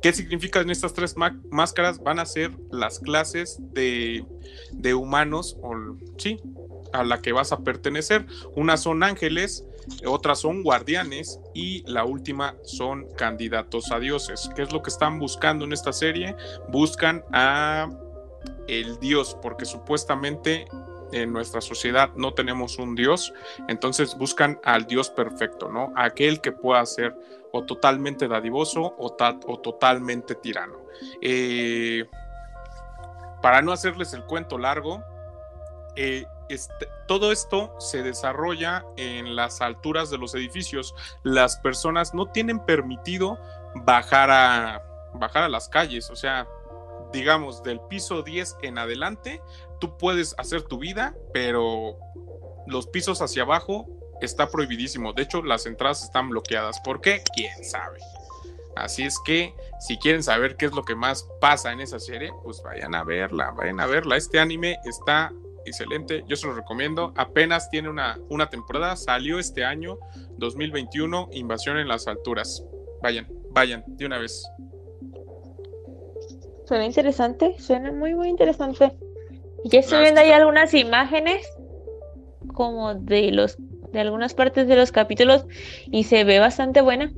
[0.01, 1.15] ¿Qué significan estas tres
[1.49, 2.01] máscaras?
[2.01, 4.25] Van a ser las clases de,
[4.71, 5.75] de humanos, o,
[6.17, 6.39] sí,
[6.93, 8.25] a la que vas a pertenecer.
[8.55, 9.65] Unas son ángeles,
[10.05, 14.49] otras son guardianes y la última son candidatos a dioses.
[14.55, 16.35] ¿Qué es lo que están buscando en esta serie?
[16.69, 17.89] Buscan a
[18.67, 20.67] el dios, porque supuestamente
[21.11, 23.33] en nuestra sociedad no tenemos un dios,
[23.67, 25.93] entonces buscan al dios perfecto, ¿no?
[25.95, 27.15] Aquel que pueda ser
[27.51, 29.15] o totalmente dadivoso o,
[29.47, 30.77] o totalmente tirano.
[31.21, 32.05] Eh,
[33.41, 35.03] para no hacerles el cuento largo,
[35.95, 40.95] eh, este, todo esto se desarrolla en las alturas de los edificios.
[41.23, 43.39] Las personas no tienen permitido
[43.75, 44.83] bajar a,
[45.13, 46.47] bajar a las calles, o sea,
[47.11, 49.41] digamos, del piso 10 en adelante,
[49.79, 51.97] tú puedes hacer tu vida, pero
[52.67, 53.87] los pisos hacia abajo
[54.21, 55.13] está prohibidísimo.
[55.13, 56.79] De hecho, las entradas están bloqueadas.
[56.81, 57.23] ¿Por qué?
[57.33, 57.99] ¿Quién sabe?
[58.75, 62.31] Así es que si quieren saber qué es lo que más pasa en esa serie,
[62.43, 64.17] pues vayan a verla, vayan a verla.
[64.17, 65.31] Este anime está
[65.65, 67.13] excelente, yo se lo recomiendo.
[67.15, 69.97] Apenas tiene una, una temporada, salió este año
[70.37, 72.63] 2021, Invasión en las Alturas.
[73.01, 74.43] Vayan, vayan, de una vez.
[76.65, 78.93] Suena interesante, suena muy, muy interesante.
[79.65, 81.47] Ya estoy viendo ahí algunas imágenes
[82.53, 83.57] como de los
[83.91, 85.45] de algunas partes de los capítulos
[85.89, 87.11] y se ve bastante buena.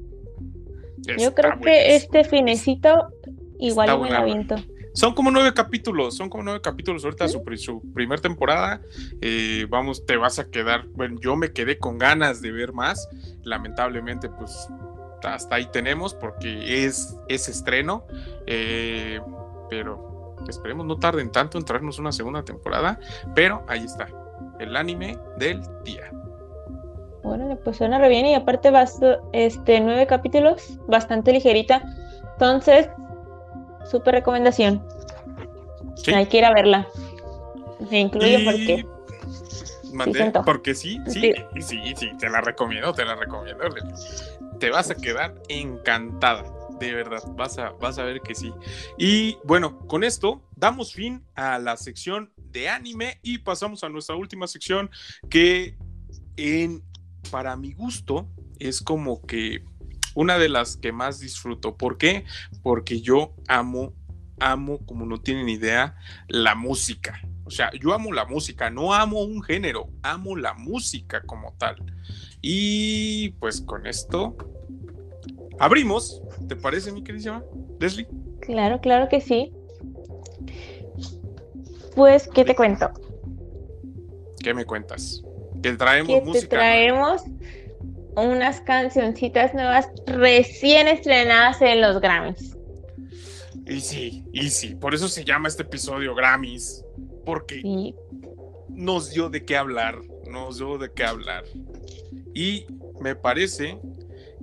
[1.17, 3.07] Yo creo que este finecito
[3.59, 4.55] igual me la viento.
[4.97, 8.81] Son como nueve capítulos, son como nueve capítulos ahorita su, su primer temporada.
[9.21, 13.07] Eh, vamos, te vas a quedar, bueno, yo me quedé con ganas de ver más.
[13.43, 14.67] Lamentablemente, pues
[15.21, 18.07] hasta ahí tenemos porque es, es estreno.
[18.47, 19.21] Eh,
[19.69, 22.99] pero esperemos no tarden tanto en traernos una segunda temporada.
[23.35, 24.07] Pero ahí está,
[24.57, 26.11] el anime del día.
[27.21, 28.99] Bueno, pues suena re bien y aparte vas
[29.31, 31.83] este nueve capítulos, bastante ligerita.
[32.33, 32.89] Entonces,
[33.89, 34.85] súper recomendación.
[36.13, 36.87] Hay que ir a verla.
[37.89, 38.85] Me incluye porque.
[40.45, 43.63] porque sí, sí, sí, sí, te la recomiendo, te la recomiendo.
[44.59, 46.45] Te vas a quedar encantada,
[46.79, 48.51] de verdad, vas a, vas a ver que sí.
[48.97, 54.15] Y bueno, con esto damos fin a la sección de anime y pasamos a nuestra
[54.15, 54.89] última sección
[55.29, 55.77] que
[56.37, 56.83] en
[57.29, 58.29] para mi gusto
[58.59, 59.63] es como que
[60.17, 61.77] una de las que más disfruto.
[61.77, 62.25] ¿Por qué?
[62.63, 63.93] Porque yo amo,
[64.39, 65.95] amo, como no tienen idea,
[66.27, 67.21] la música.
[67.45, 71.75] O sea, yo amo la música, no amo un género, amo la música como tal.
[72.41, 74.35] Y pues con esto
[75.59, 76.19] abrimos.
[76.47, 77.43] ¿Te parece, mi querida
[77.79, 78.07] Leslie?
[78.41, 79.53] Claro, claro que sí.
[81.95, 82.89] Pues, ¿qué te cuento?
[84.43, 85.21] ¿Qué me cuentas?
[85.61, 86.57] Que traemos música.
[86.57, 87.21] traemos
[88.17, 92.57] unas cancioncitas nuevas recién estrenadas en los Grammys.
[93.67, 96.83] Y sí, y sí, por eso se llama este episodio Grammys,
[97.25, 97.61] porque
[98.69, 99.99] nos dio de qué hablar,
[100.29, 101.43] nos dio de qué hablar.
[102.33, 102.65] Y
[102.99, 103.79] me parece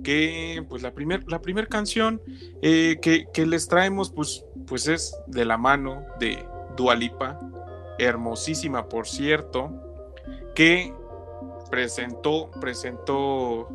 [0.03, 2.21] que pues la primera la primer canción
[2.61, 6.45] eh, que, que, les traemos pues, pues es de la mano de
[6.77, 7.39] Dualipa,
[7.97, 9.71] hermosísima por cierto,
[10.53, 10.93] que
[11.69, 13.67] presentó, presentó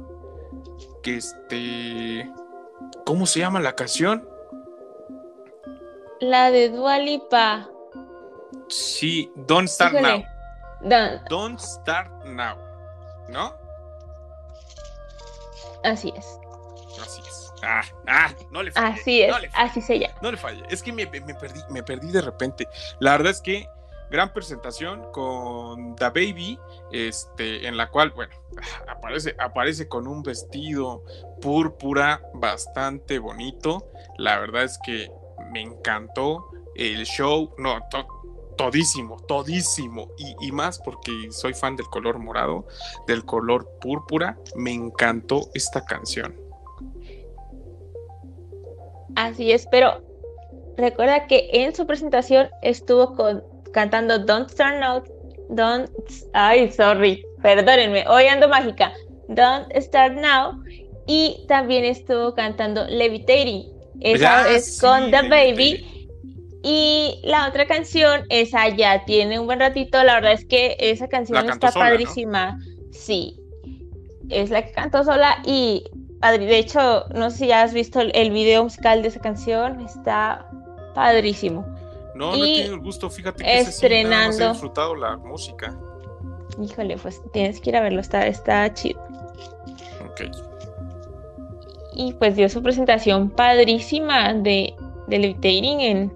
[1.03, 2.31] que este,
[3.05, 4.29] ¿cómo se llama la canción?
[6.21, 7.69] La de Dualipa.
[8.69, 10.23] Sí, Don't Start Now.
[11.29, 11.59] Don't.
[11.59, 12.57] Start Now,
[13.29, 13.55] ¿no?
[15.85, 16.27] Así es.
[17.03, 17.53] Así es.
[17.63, 19.01] Ah, ah, no le falle.
[19.01, 20.15] Así es, así se llama.
[20.23, 20.63] No le falle.
[20.71, 22.69] Es que me, me, perdí, me perdí de repente.
[22.99, 23.69] La verdad es que
[24.11, 26.59] gran presentación con The Baby,
[26.91, 28.35] este, en la cual, bueno,
[28.89, 31.05] aparece, aparece con un vestido
[31.41, 33.91] púrpura bastante bonito.
[34.19, 35.11] La verdad es que
[35.53, 37.79] me encantó el show, no,
[38.57, 42.67] todísimo, todísimo, y, y, más porque soy fan del color morado,
[43.07, 46.37] del color púrpura, me encantó esta canción.
[49.17, 50.03] Así es, pero
[50.77, 53.43] recuerda que en su presentación estuvo con
[53.73, 55.03] cantando Don't Start Now,
[55.51, 55.91] Don't,
[56.33, 58.93] ay, sorry, perdónenme, hoy ando mágica,
[59.29, 60.63] Don't Start Now,
[61.07, 63.67] y también estuvo cantando Levitating,
[64.01, 65.87] esa es con The Baby,
[66.63, 71.09] y la otra canción, esa ya tiene un buen ratito, la verdad es que esa
[71.09, 72.59] canción está padrísima,
[72.93, 73.37] sí,
[74.29, 75.85] es la que cantó sola y
[76.21, 80.47] de hecho, no sé si has visto el video musical de esa canción, está
[80.95, 81.65] padrísimo.
[82.15, 84.31] No, no he tenido el gusto, fíjate que estrenando.
[84.31, 85.79] Ese he disfrutado la música.
[86.61, 89.01] Híjole, pues tienes que ir a verlo, está, está chido.
[90.11, 90.23] Ok.
[91.95, 94.75] Y pues dio su presentación padrísima de,
[95.07, 96.13] de Levitating en,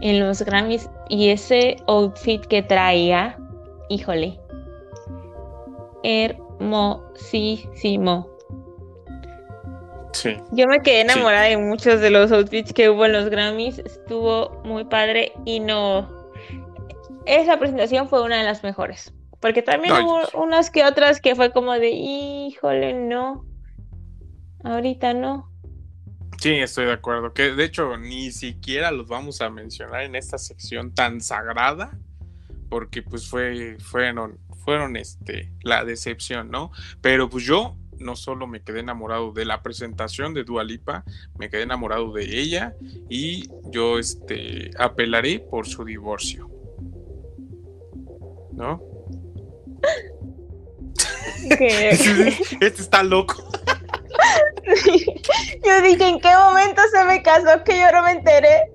[0.00, 3.38] en los Grammys y ese outfit que traía,
[3.88, 4.38] híjole,
[6.02, 8.35] hermosísimo.
[10.52, 13.78] Yo me quedé enamorada de muchos de los outfits que hubo en los Grammys.
[13.78, 16.10] Estuvo muy padre y no.
[17.26, 19.12] Esa presentación fue una de las mejores.
[19.40, 23.44] Porque también hubo unas que otras que fue como de, híjole, no.
[24.64, 25.50] Ahorita no.
[26.38, 27.32] Sí, estoy de acuerdo.
[27.32, 31.98] Que de hecho ni siquiera los vamos a mencionar en esta sección tan sagrada.
[32.68, 36.70] porque pues fue, fueron, fueron este, la decepción, ¿no?
[37.00, 41.04] Pero pues yo no solo me quedé enamorado de la presentación de Dualipa,
[41.38, 42.74] me quedé enamorado de ella
[43.08, 46.50] y yo este, apelaré por su divorcio.
[48.52, 48.82] ¿No?
[51.50, 53.36] este está loco.
[55.64, 58.72] Yo dije, ¿en qué momento se me casó que yo no me enteré?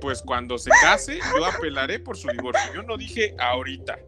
[0.00, 2.74] Pues cuando se case, yo apelaré por su divorcio.
[2.74, 3.98] Yo no dije ahorita.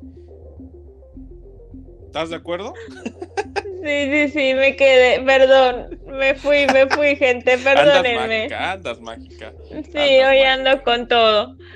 [2.07, 2.75] ¿Estás de acuerdo?
[3.83, 5.21] Sí, sí, sí, me quedé.
[5.21, 8.49] Perdón, me fui, me fui, gente, perdónenme.
[8.53, 9.53] Andas mágica, andas mágica.
[9.93, 11.57] Sí, hoy ando con todo.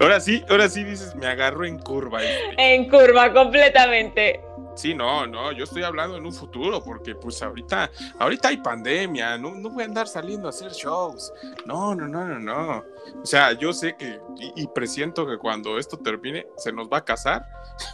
[0.00, 2.20] Ahora sí, ahora sí dices, me agarro en curva.
[2.56, 4.40] En curva, completamente.
[4.78, 9.36] Sí, no, no, yo estoy hablando en un futuro, porque pues ahorita, ahorita hay pandemia,
[9.36, 11.32] no, no voy a andar saliendo a hacer shows.
[11.66, 12.84] No, no, no, no, no.
[13.20, 14.20] O sea, yo sé que,
[14.54, 17.44] y, presiento que cuando esto termine, se nos va a casar,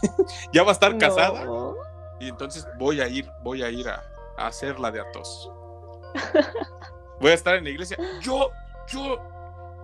[0.52, 1.46] ya va a estar casada,
[2.20, 4.04] y entonces voy a ir, voy a ir a,
[4.36, 5.50] a hacerla de Atos.
[7.18, 7.96] voy a estar en la iglesia.
[8.20, 8.50] Yo,
[8.88, 9.18] yo,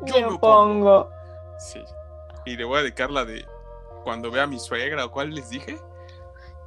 [0.05, 1.09] yo, me pongo.
[1.59, 1.83] Sí.
[2.45, 3.47] Y le voy a dedicar la de
[4.05, 5.81] cuando vea a mi suegra o cuál les dije.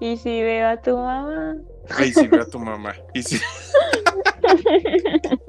[0.03, 1.55] ¿Y si veo a tu mamá?
[1.97, 2.93] Ay, si veo a tu mamá.
[3.13, 3.39] Y si...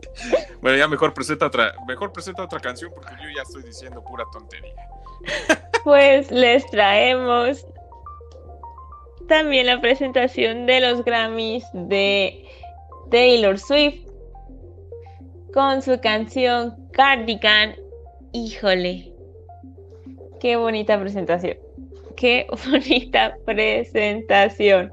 [0.63, 4.25] bueno, ya mejor presenta otra, mejor presenta otra canción porque yo ya estoy diciendo pura
[4.33, 4.73] tontería.
[5.83, 7.67] pues les traemos
[9.27, 12.47] también la presentación de los Grammys de
[13.11, 14.09] Taylor Swift
[15.53, 17.75] con su canción Cardigan.
[18.33, 19.13] Híjole,
[20.39, 21.64] qué bonita presentación.
[22.17, 24.91] Qué bonita presentación.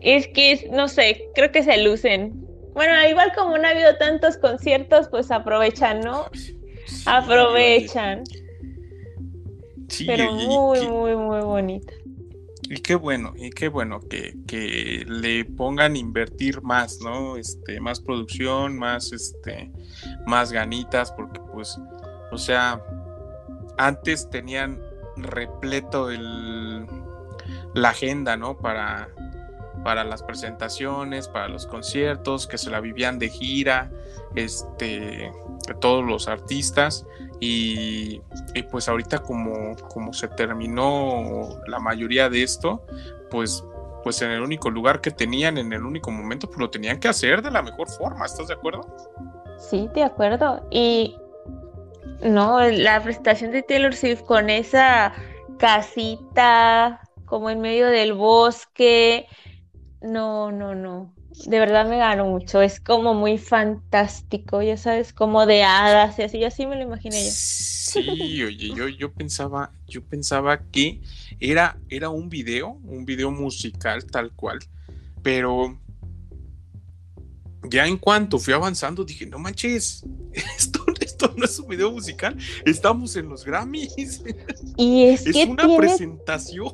[0.00, 2.32] Es que, no sé, creo que se lucen.
[2.74, 6.26] Bueno, igual como no ha habido tantos conciertos, pues aprovechan, ¿no?
[7.06, 8.24] aprovechan.
[9.88, 11.92] Sí, Pero muy, muy, muy bonita.
[12.68, 17.36] Y qué bueno, y qué bueno que, que, le pongan invertir más, ¿no?
[17.36, 19.70] Este, más producción, más, este,
[20.26, 21.78] más ganitas, porque pues,
[22.30, 22.82] o sea,
[23.76, 24.80] antes tenían
[25.16, 26.86] repleto el,
[27.74, 28.58] la agenda, ¿no?
[28.58, 29.08] Para,
[29.84, 33.90] para las presentaciones, para los conciertos, que se la vivían de gira,
[34.34, 35.32] este,
[35.80, 37.06] todos los artistas.
[37.40, 38.20] Y,
[38.70, 42.86] pues ahorita como, como se terminó la mayoría de esto,
[43.30, 43.64] pues,
[44.04, 47.08] pues en el único lugar que tenían, en el único momento, pues lo tenían que
[47.08, 48.86] hacer de la mejor forma, ¿estás de acuerdo?
[49.58, 50.66] Sí, de acuerdo.
[50.70, 51.16] Y
[52.22, 55.12] no, la presentación de Taylor Swift con esa
[55.58, 59.26] casita como en medio del bosque.
[60.02, 61.14] No, no, no.
[61.46, 62.60] De verdad me ganó mucho.
[62.60, 66.44] Es como muy fantástico, ya sabes, como de hadas y así.
[66.44, 67.30] así me lo imaginé yo.
[67.32, 71.00] Sí, oye, yo, yo pensaba, yo pensaba que
[71.40, 74.58] era, era un video, un video musical tal cual,
[75.22, 75.78] pero
[77.68, 80.84] ya en cuanto fui avanzando dije, no manches, esto,
[81.22, 84.22] esto no es un video musical, estamos en los Grammys.
[84.76, 86.72] Y es, es una presentación.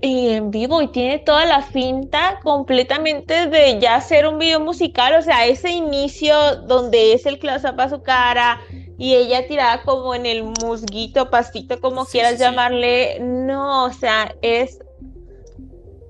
[0.00, 5.22] en vivo y tiene toda la finta completamente de ya ser un video musical, o
[5.22, 6.34] sea, ese inicio
[6.66, 8.60] donde es el close-up a su cara
[8.98, 14.80] y ella tirada como en el musguito, pastito, como quieras llamarle, no, o sea, es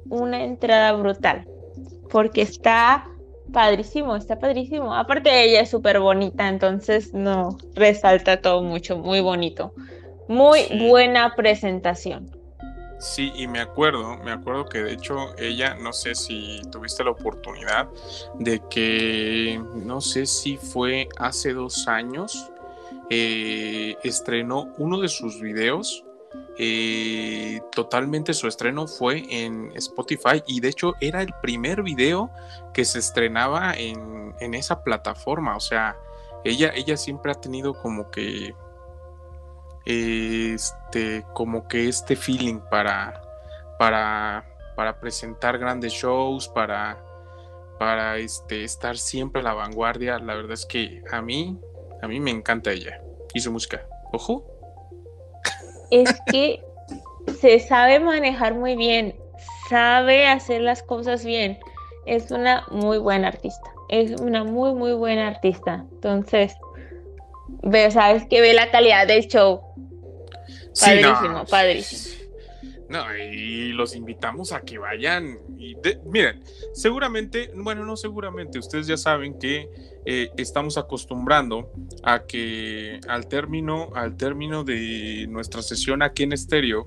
[0.08, 1.46] una entrada brutal,
[2.10, 3.11] porque está
[3.52, 4.94] padrísimo, está padrísimo.
[4.94, 9.72] Aparte ella es súper bonita, entonces no, resalta todo mucho, muy bonito.
[10.28, 12.30] Muy buena presentación.
[12.98, 17.10] Sí, y me acuerdo, me acuerdo que de hecho ella, no sé si tuviste la
[17.10, 17.88] oportunidad
[18.38, 22.48] de que, no sé si fue hace dos años,
[23.10, 26.04] eh, estrenó uno de sus videos
[26.58, 32.30] eh, totalmente su estreno fue en Spotify y de hecho era el primer video
[32.74, 34.12] que se estrenaba en,
[34.54, 35.56] esa plataforma.
[35.56, 35.96] O sea,
[36.44, 38.54] ella, ella siempre ha tenido como que
[39.84, 43.20] este como que este feeling para
[43.78, 44.44] para
[44.76, 47.04] para presentar grandes shows para
[47.80, 50.18] para este estar siempre a la vanguardia.
[50.18, 51.58] La verdad es que a mí
[52.02, 53.00] a mí me encanta ella
[53.32, 53.86] y su música.
[54.12, 54.61] Ojo
[55.92, 56.62] es que
[57.40, 59.14] se sabe manejar muy bien,
[59.68, 61.58] sabe hacer las cosas bien.
[62.06, 63.70] Es una muy buena artista.
[63.88, 65.84] Es una muy, muy buena artista.
[65.92, 66.56] Entonces,
[67.62, 69.60] ve, sabes que ve la calidad del show.
[70.80, 72.21] Padrísimo, padrísimo.
[72.92, 75.38] No, y los invitamos a que vayan.
[75.56, 75.74] Y
[76.04, 76.44] miren,
[76.74, 79.70] seguramente, bueno, no seguramente, ustedes ya saben que
[80.04, 86.86] eh, estamos acostumbrando a que al término, al término de nuestra sesión aquí en estéreo,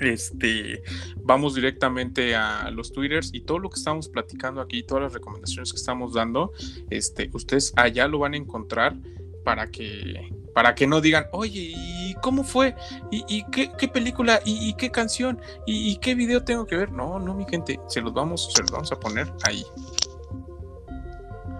[0.00, 0.82] este,
[1.16, 5.70] vamos directamente a los twitters y todo lo que estamos platicando aquí, todas las recomendaciones
[5.70, 6.52] que estamos dando,
[6.88, 8.96] este, ustedes allá lo van a encontrar
[9.44, 12.74] para que para que no digan, oye, ¿y cómo fue?
[13.10, 14.40] ¿Y, qué, película?
[14.44, 15.40] ¿Y, qué canción?
[15.66, 16.92] ¿Y, qué video tengo que ver?
[16.92, 19.64] No, no, mi gente, se los vamos, se los vamos a poner ahí.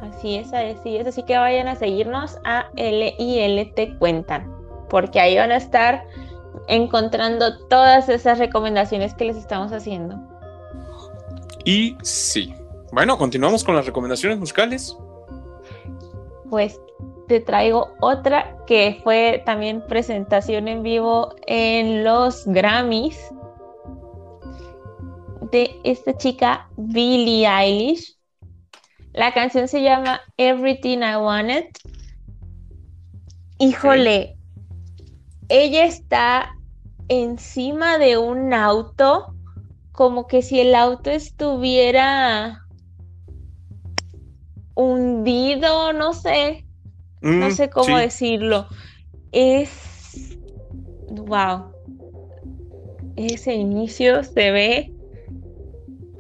[0.03, 4.51] Así es, así es, así que vayan a seguirnos a LIL Te Cuentan,
[4.89, 6.05] porque ahí van a estar
[6.69, 10.17] encontrando todas esas recomendaciones que les estamos haciendo.
[11.65, 12.55] Y sí,
[12.93, 14.97] bueno, continuamos con las recomendaciones musicales.
[16.49, 16.81] Pues
[17.31, 23.17] te traigo otra que fue también presentación en vivo en los Grammys
[25.53, 28.19] de esta chica Billie Eilish.
[29.13, 31.67] La canción se llama Everything I Wanted.
[33.61, 34.37] Híjole,
[35.49, 36.53] ella está
[37.07, 39.37] encima de un auto,
[39.93, 42.67] como que si el auto estuviera
[44.75, 46.67] hundido, no sé,
[47.21, 48.67] no mm, sé cómo decirlo.
[49.33, 50.39] Es.
[51.11, 51.73] ¡Wow!
[53.17, 54.93] Ese inicio se ve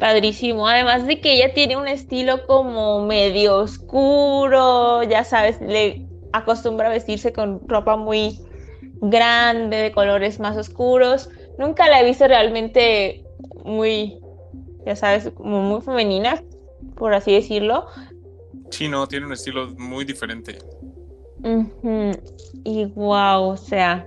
[0.00, 0.66] padrísimo.
[0.66, 6.90] Además de que ella tiene un estilo como medio oscuro, ya sabes, le acostumbra a
[6.90, 8.40] vestirse con ropa muy
[9.00, 11.28] grande, de colores más oscuros.
[11.58, 13.24] Nunca la he visto realmente
[13.64, 14.18] muy,
[14.84, 16.42] ya sabes, como muy femenina,
[16.96, 17.86] por así decirlo.
[18.70, 20.58] Sí, no, tiene un estilo muy diferente.
[22.64, 24.06] Y wow, o sea,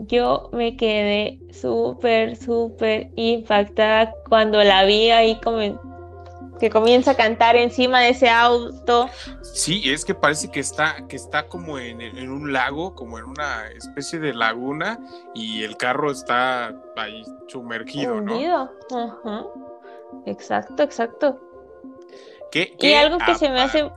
[0.00, 5.60] yo me quedé súper, súper impactada cuando la vi ahí como
[6.58, 9.08] que comienza a cantar encima de ese auto.
[9.42, 13.68] Sí, es que parece que está, que está como en, un lago, como en una
[13.68, 14.98] especie de laguna,
[15.34, 18.36] y el carro está ahí sumergido, ¿no?
[20.24, 21.40] Exacto, exacto.
[22.52, 23.90] y algo que se me hace.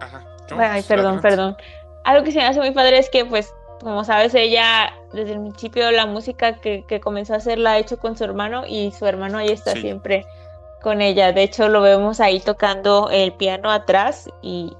[0.00, 0.25] Ajá.
[0.56, 1.56] Ay, perdón, perdón.
[2.04, 5.40] Algo que se me hace muy padre es que, pues, como sabes, ella desde el
[5.40, 9.06] principio la música que, comenzó a hacer la ha hecho con su hermano y su
[9.06, 10.24] hermano ahí está siempre
[10.82, 11.32] con ella.
[11.32, 14.72] De hecho, lo vemos ahí tocando el piano atrás y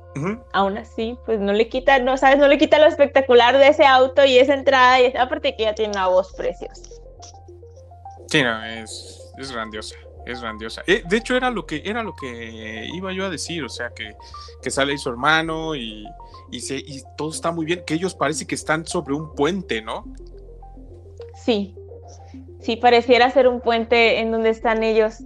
[0.53, 3.85] aún así, pues no le quita, no sabes, no le quita lo espectacular de ese
[3.85, 6.83] auto y esa entrada y aparte que ella tiene una voz preciosa.
[8.29, 9.95] Sí, no, es, es grandiosa
[10.27, 10.83] es grandiosa.
[10.87, 13.91] Eh, de hecho, era lo que era lo que iba yo a decir, o sea,
[13.91, 14.15] que,
[14.63, 16.05] que sale ahí su hermano y,
[16.51, 19.83] y, se, y todo está muy bien, que ellos parece que están sobre un puente,
[19.83, 20.05] ¿no?
[21.45, 21.75] Sí,
[22.61, 25.19] sí, pareciera ser un puente en donde están ellos.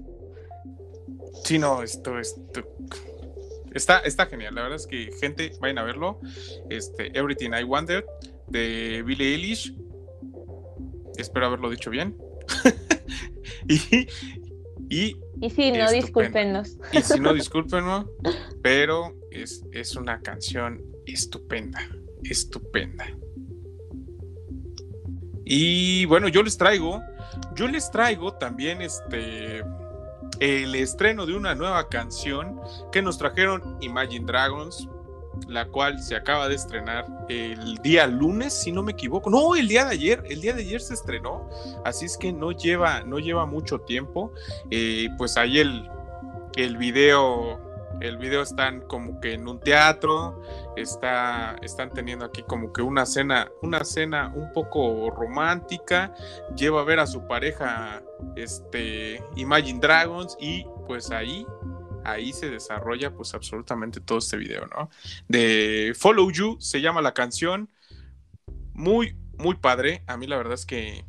[1.44, 2.62] Sí, no, esto, esto
[3.72, 6.20] está, está genial, la verdad es que gente, vayan a verlo,
[6.68, 8.04] este, Everything I Wanted,
[8.48, 9.74] de Billie Eilish,
[11.16, 12.16] espero haberlo dicho bien.
[13.68, 14.08] y,
[14.90, 15.16] y,
[15.50, 16.76] si no, discúlpenos.
[16.92, 18.06] Y si no, discúlpenos,
[18.60, 21.88] pero es, es una canción estupenda,
[22.24, 23.06] estupenda.
[25.44, 27.00] Y bueno, yo les traigo,
[27.54, 29.62] yo les traigo también este
[30.40, 32.58] el estreno de una nueva canción
[32.90, 34.88] que nos trajeron Imagine Dragons,
[35.48, 39.30] la cual se acaba de estrenar el día lunes, si no me equivoco.
[39.30, 41.48] No, el día de ayer, el día de ayer se estrenó,
[41.84, 44.32] así es que no lleva, no lleva mucho tiempo.
[44.70, 45.88] Eh, pues ahí el,
[46.56, 47.60] el video,
[48.00, 50.40] el video están como que en un teatro,
[50.76, 56.14] está, están teniendo aquí como que una cena, una cena un poco romántica.
[56.56, 58.02] Lleva a ver a su pareja,
[58.36, 61.46] este, Imagine Dragons y pues ahí
[62.04, 64.90] ahí se desarrolla pues absolutamente todo este video, ¿no?
[65.28, 67.70] De Follow You se llama la canción,
[68.72, 71.04] muy, muy padre, a mí la verdad es que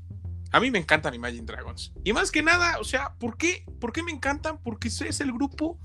[0.52, 1.94] a mí me encantan Imagine Dragons.
[2.04, 3.64] Y más que nada, o sea, ¿por qué?
[3.80, 4.62] ¿Por qué me encantan?
[4.62, 5.80] Porque es el grupo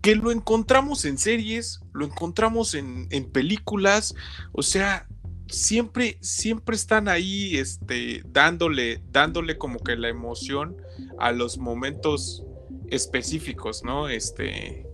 [0.00, 4.14] que lo encontramos en series, lo encontramos en, en películas,
[4.52, 5.06] o sea,
[5.48, 10.76] siempre, siempre están ahí, este, dándole, dándole como que la emoción
[11.18, 12.44] a los momentos
[12.90, 14.08] específicos, ¿no?
[14.08, 14.86] Este,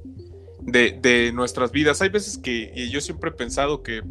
[0.61, 2.03] de, nuestras vidas.
[2.03, 4.03] Hay veces que yo siempre he pensado que,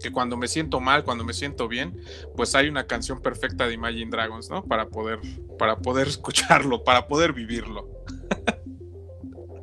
[0.00, 1.96] que cuando me siento mal, cuando me siento bien,
[2.36, 4.64] pues hay una canción perfecta de Imagine Dragons, ¿no?
[4.64, 5.18] Para poder,
[5.58, 7.88] para poder escucharlo, para poder vivirlo.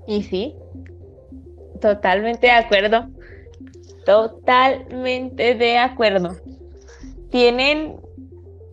[0.08, 0.56] Y sí,
[1.80, 3.08] totalmente de acuerdo.
[4.06, 6.36] Totalmente de acuerdo.
[7.30, 7.98] Tienen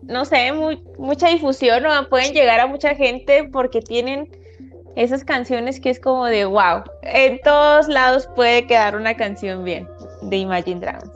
[0.09, 0.51] no sé,
[0.97, 4.27] mucha difusión o pueden llegar a mucha gente porque tienen
[4.99, 9.87] esas canciones que es como de wow, en todos lados puede quedar una canción bien
[10.23, 11.11] de Imagine Dragons.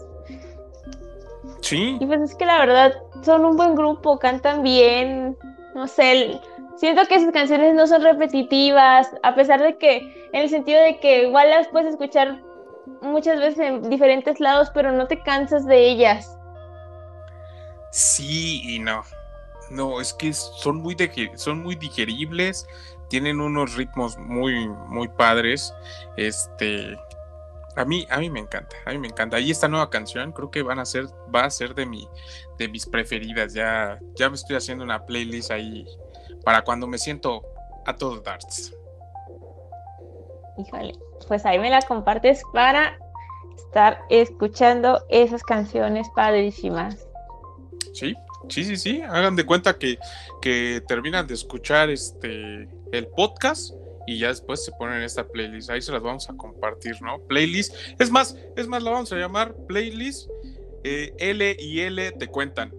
[1.61, 1.97] Sí.
[1.99, 2.93] Y pues es que la verdad
[3.23, 5.38] son un buen grupo, cantan bien,
[5.76, 6.39] no sé,
[6.77, 9.97] siento que esas canciones no son repetitivas, a pesar de que,
[10.31, 12.41] en el sentido de que igual las puedes escuchar
[13.01, 16.38] muchas veces en diferentes lados, pero no te cansas de ellas.
[17.91, 19.03] Sí y no.
[19.69, 20.95] No, es que son muy,
[21.35, 22.68] son muy digeribles,
[23.14, 25.72] tienen unos ritmos muy, muy padres.
[26.18, 26.98] Este,
[27.76, 29.40] a mí, a mí me encanta, a mí me encanta.
[29.40, 32.10] Y esta nueva canción creo que van a ser, va a ser de mi,
[32.57, 33.53] de mis preferidas.
[33.53, 35.85] Ya, ya me estoy haciendo una playlist ahí
[36.44, 37.44] para cuando me siento
[37.85, 38.73] a todos darts.
[40.57, 40.94] Híjole,
[41.27, 42.98] pues ahí me la compartes para
[43.56, 47.07] estar escuchando esas canciones padrísimas.
[47.94, 48.15] Sí,
[48.49, 49.03] sí, sí, sí.
[49.03, 49.99] Hagan de cuenta que,
[50.41, 53.74] que terminan de escuchar este el podcast
[54.06, 55.70] y ya después se ponen esta playlist.
[55.70, 57.20] Ahí se las vamos a compartir, ¿no?
[57.28, 57.74] Playlist.
[57.99, 60.30] Es más, es más, la vamos a llamar playlist
[60.84, 62.74] eh, L y L te cuentan.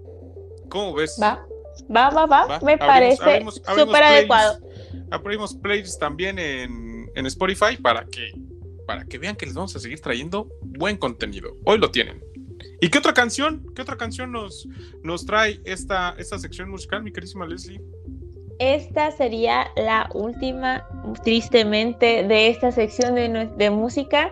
[0.68, 1.18] ¿Cómo ves?
[1.20, 1.46] Va,
[1.94, 2.60] va, va, va.
[2.60, 3.44] Me parece
[3.76, 4.58] súper adecuado.
[5.10, 8.32] Abrimos playlist también en, en Spotify para que,
[8.86, 11.56] para que vean que les vamos a seguir trayendo buen contenido.
[11.64, 12.22] Hoy lo tienen.
[12.80, 13.64] ¿Y qué otra canción?
[13.74, 14.68] ¿Qué otra canción nos,
[15.02, 17.80] nos trae esta, esta sección musical, mi querísima Leslie?
[18.58, 20.86] Esta sería la última,
[21.22, 24.30] tristemente, de esta sección de, música.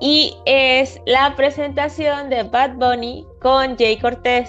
[0.00, 4.48] Y es la presentación de Bad Bunny con Jay Cortés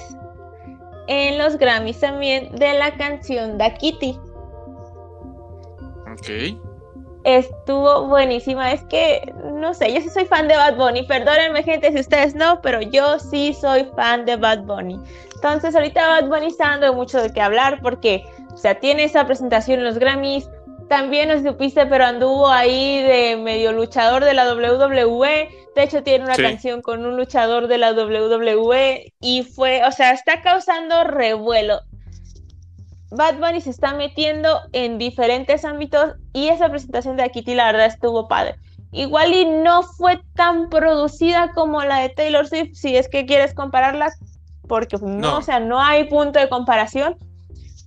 [1.07, 4.19] en los Grammys también de la canción Da Kitty.
[6.11, 6.68] Ok.
[7.23, 8.71] Estuvo buenísima.
[8.71, 11.03] Es que, no sé, yo sí soy fan de Bad Bunny.
[11.03, 14.99] Perdónenme, gente, si ustedes no, pero yo sí soy fan de Bad Bunny.
[15.35, 18.23] Entonces, ahorita Bad Bunny está dando mucho de qué hablar porque,
[18.53, 20.49] o sea, tiene esa presentación en los Grammys.
[20.87, 25.49] También no supiste, pero anduvo ahí de medio luchador de la WWE.
[25.75, 30.11] De hecho, tiene una canción con un luchador de la WWE y fue, o sea,
[30.11, 31.81] está causando revuelo.
[33.11, 37.87] Bad Bunny se está metiendo en diferentes ámbitos y esa presentación de Akiti la verdad
[37.87, 38.55] estuvo padre.
[38.91, 43.53] Igual y no fue tan producida como la de Taylor Swift, si es que quieres
[43.53, 44.11] compararla,
[44.67, 47.17] porque no, o sea, no hay punto de comparación.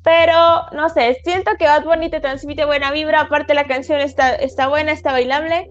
[0.04, 3.20] Pero no sé, siento que Bad Bunny te transmite buena vibra.
[3.20, 5.70] Aparte, la canción está, está buena, está bailable.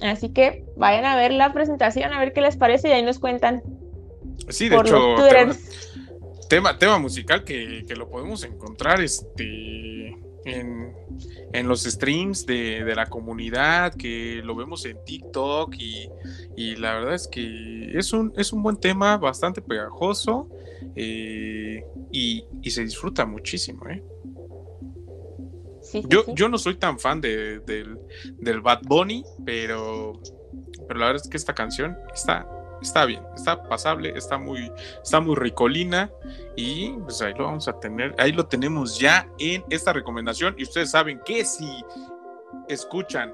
[0.00, 3.18] Así que vayan a ver la presentación, a ver qué les parece y ahí nos
[3.18, 3.62] cuentan.
[4.48, 5.16] Sí, de hecho,
[6.48, 10.94] tema, tema, musical que, que, lo podemos encontrar este, en,
[11.52, 17.28] en los streams de, la comunidad, que lo vemos en TikTok y, la verdad es
[17.28, 20.48] que es un, es un buen tema, bastante pegajoso
[20.96, 23.86] eh, y, se disfruta muchísimo.
[23.88, 24.02] ¿eh?
[26.08, 27.98] yo, yo no soy tan fan de, del,
[28.38, 30.20] del Bad Bunny, pero,
[30.86, 32.46] pero la verdad es que esta canción está
[32.82, 34.72] está bien, está pasable, está muy,
[35.02, 36.10] está muy ricolina
[36.56, 40.62] y pues ahí lo vamos a tener, ahí lo tenemos ya en esta recomendación y
[40.62, 41.68] ustedes saben que si
[42.68, 43.32] escuchan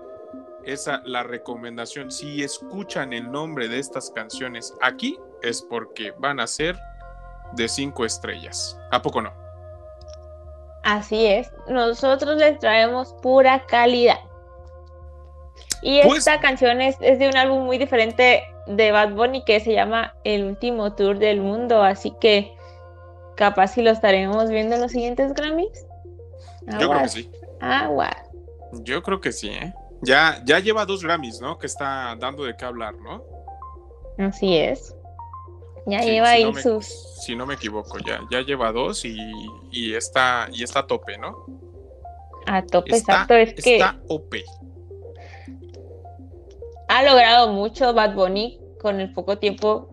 [0.64, 6.46] esa la recomendación, si escuchan el nombre de estas canciones aquí es porque van a
[6.46, 6.76] ser
[7.52, 9.32] de cinco estrellas, ¿a poco no?
[10.82, 14.20] Así es, nosotros les traemos pura calidad.
[15.82, 19.60] Y pues esta canción es, es de un álbum muy diferente de Bad Bunny que
[19.60, 22.54] se llama El último tour del mundo, así que
[23.36, 25.86] capaz si lo estaremos viendo en los siguientes Grammys.
[26.80, 27.30] Yo creo que sí.
[27.60, 28.10] Agua.
[28.82, 29.72] Yo creo que sí, ¿eh?
[30.02, 31.58] Ya, ya lleva dos Grammys, ¿no?
[31.58, 33.22] Que está dando de qué hablar, ¿no?
[34.18, 34.94] Así es.
[35.86, 36.86] Ya lleva ahí sus.
[37.24, 39.16] Si no me equivoco, ya, ya lleva dos y,
[39.70, 41.46] y, está, y está a tope, ¿no?
[42.46, 43.34] A tope, exacto.
[43.34, 43.76] Es que.
[43.76, 44.34] Está OP
[46.89, 49.90] ha logrado mucho Bad Bunny con el poco tiempo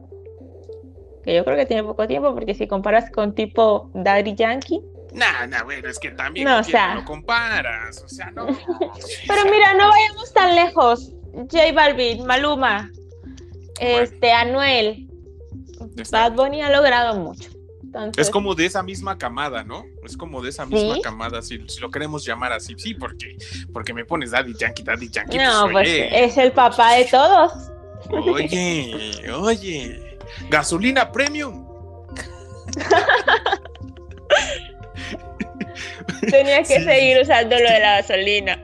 [1.24, 4.82] que yo creo que tiene poco tiempo porque si comparas con tipo Daddy Yankee
[5.14, 8.46] Nah, nah, bueno, es que también no, o sea, lo comparas, o sea, no.
[9.28, 11.12] Pero mira, no vayamos tan lejos.
[11.34, 12.90] J Balvin, Maluma,
[13.82, 15.10] este, Anuel.
[16.12, 17.50] Bad Bunny ha logrado mucho
[18.18, 19.86] es como de esa misma camada, ¿no?
[20.04, 22.76] Es como de esa misma camada, si, lo queremos llamar así.
[22.78, 23.38] Sí, porque,
[23.74, 25.38] porque me pones Daddy Yankee, Daddy Yankee.
[25.38, 27.52] No, pues, pues es el papá de todos.
[28.10, 30.18] Oye, oye,
[30.50, 31.68] gasolina premium.
[36.30, 38.64] Tenía que seguir usando lo de la gasolina.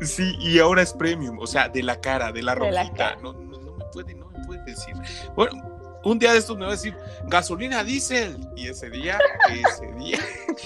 [0.00, 3.16] Sí, y ahora es premium, o sea, de la cara, de la rojita.
[3.22, 4.94] no, no, me puede, no me puede decir.
[5.34, 5.73] Bueno,
[6.04, 9.18] un día de estos me va a decir gasolina diésel y ese día,
[9.50, 10.18] ese día,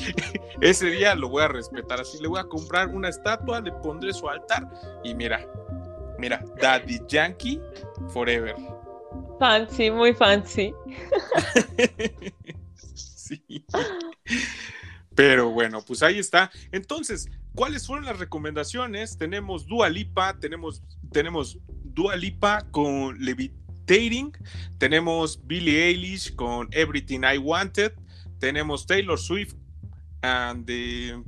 [0.60, 4.12] ese día lo voy a respetar así, le voy a comprar una estatua, le pondré
[4.12, 4.68] su altar
[5.04, 5.46] y mira,
[6.18, 7.60] mira, Daddy Yankee
[8.08, 8.56] Forever.
[9.38, 10.74] Fancy, muy fancy.
[12.94, 13.64] sí.
[15.14, 16.50] Pero bueno, pues ahí está.
[16.72, 19.18] Entonces, ¿cuáles fueron las recomendaciones?
[19.18, 20.82] Tenemos Dua Lipa, tenemos,
[21.12, 23.18] tenemos Dua Lipa con
[23.88, 24.32] Levitating,
[24.76, 27.92] tenemos Billie Eilish con Everything I Wanted,
[28.38, 29.54] tenemos Taylor Swift
[30.22, 30.70] and,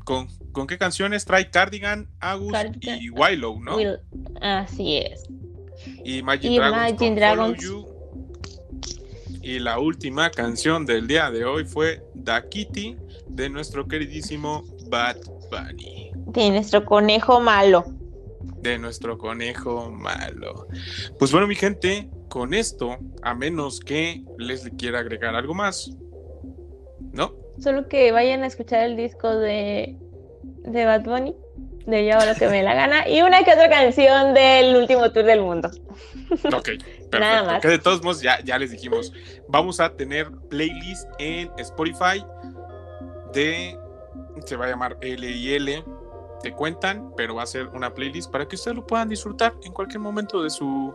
[0.04, 3.76] con, con, qué canciones trae Cardigan, Agus y Willow, ¿no?
[4.40, 5.24] así es.
[6.04, 6.58] Y Imagine,
[7.14, 7.64] Dragons,
[9.42, 12.96] y la última canción del día de hoy fue Da Kitty
[13.26, 15.16] de nuestro queridísimo Bad
[15.50, 16.10] Bunny.
[16.26, 17.86] De nuestro conejo malo.
[18.60, 20.66] De nuestro conejo malo.
[21.18, 25.90] Pues bueno, mi gente, con esto, a menos que Leslie quiera agregar algo más,
[27.12, 27.34] ¿no?
[27.58, 29.98] Solo que vayan a escuchar el disco de,
[30.62, 31.34] de Bad Bunny,
[31.86, 35.24] de Yo lo que me la gana, y una que otra canción del último tour
[35.24, 35.70] del mundo.
[36.54, 36.70] Ok,
[37.10, 37.60] perfecto.
[37.60, 39.12] Que de todos modos ya, ya les dijimos,
[39.48, 42.24] vamos a tener playlist en Spotify
[43.34, 43.76] de,
[44.46, 45.84] se va a llamar L y L,
[46.42, 49.72] te cuentan, pero va a ser una playlist para que ustedes lo puedan disfrutar en
[49.72, 50.94] cualquier momento de su,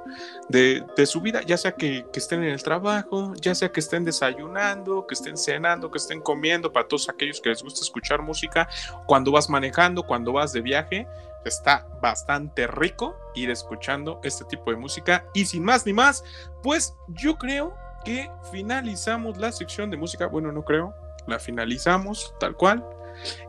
[0.49, 4.03] de, su vida, ya sea que, que, estén en el trabajo, ya sea que estén
[4.05, 8.67] desayunando, que estén cenando, que estén comiendo, para todos aquellos que les gusta escuchar música,
[9.05, 11.07] cuando vas manejando, cuando vas de viaje,
[11.49, 15.25] está bastante rico ir escuchando este tipo de música.
[15.33, 16.23] Y sin más ni más,
[16.63, 20.27] pues yo creo que finalizamos la sección de música.
[20.27, 20.93] Bueno, no creo,
[21.27, 22.85] la finalizamos tal cual.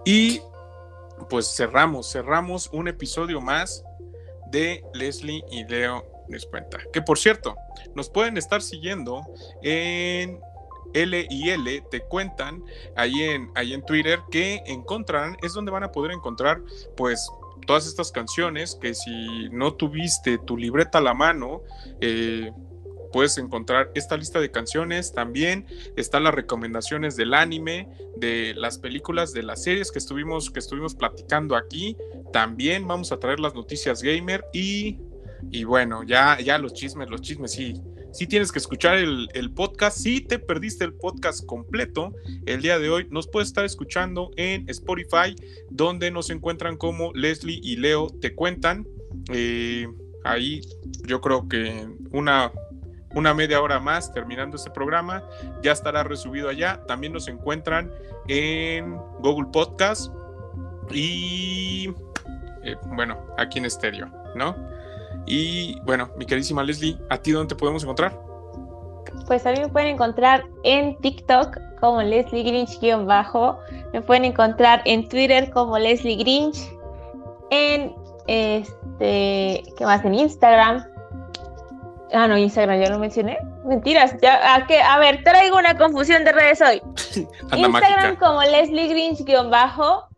[0.05, 0.41] Y
[1.29, 3.85] pues cerramos, cerramos un episodio más
[4.51, 6.79] de Leslie y Leo les cuenta.
[6.93, 7.57] Que por cierto,
[7.95, 9.23] nos pueden estar siguiendo
[9.63, 10.41] en
[10.95, 12.63] L y L te cuentan
[12.97, 16.61] ahí en, ahí en Twitter que encontrarán, es donde van a poder encontrar
[16.97, 17.29] pues
[17.67, 21.63] todas estas canciones que si no tuviste tu libreta a la mano,
[22.01, 22.53] eh,
[23.17, 25.15] puedes encontrar esta lista de canciones.
[25.15, 25.65] También
[25.97, 27.89] están las recomendaciones del anime,
[28.19, 31.97] de las películas, de las series que estuvimos, que estuvimos platicando aquí.
[32.31, 34.99] También vamos a traer las noticias gamer y,
[35.51, 37.81] y bueno, ya, ya los chismes, los chismes sí
[38.13, 39.97] si tienes que escuchar el, podcast.
[39.97, 42.15] Si te perdiste el podcast completo
[42.45, 45.35] el día de hoy, nos puedes estar escuchando en Spotify,
[45.71, 48.87] donde nos encuentran como Leslie y Leo te cuentan.
[49.33, 49.87] Eh,
[50.25, 50.61] ahí
[51.07, 52.53] yo creo que una,
[53.17, 55.23] una media hora más terminando este programa
[55.63, 56.83] ya estará resubido allá.
[56.87, 57.91] También nos encuentran
[58.29, 60.13] en Google Podcast
[60.91, 61.89] y
[62.63, 64.55] eh, bueno, aquí en estéreo, ¿no?
[65.25, 68.21] Y bueno, mi queridísima Leslie, ¿a ti dónde te podemos encontrar?
[69.27, 73.59] Pues a mí me pueden encontrar en TikTok como Leslie Grinch-bajo.
[73.95, 76.59] Me pueden encontrar en Twitter como Leslie Grinch.
[77.51, 77.95] En
[78.27, 80.05] este, ¿qué más?
[80.05, 80.96] En Instagram.
[82.13, 83.39] Ah, no, Instagram ya lo mencioné.
[83.65, 84.81] Mentiras, ya, ¿a, qué?
[84.81, 86.81] a ver, traigo una confusión de redes hoy.
[87.57, 90.09] Instagram como Leslie Grinch-bajo.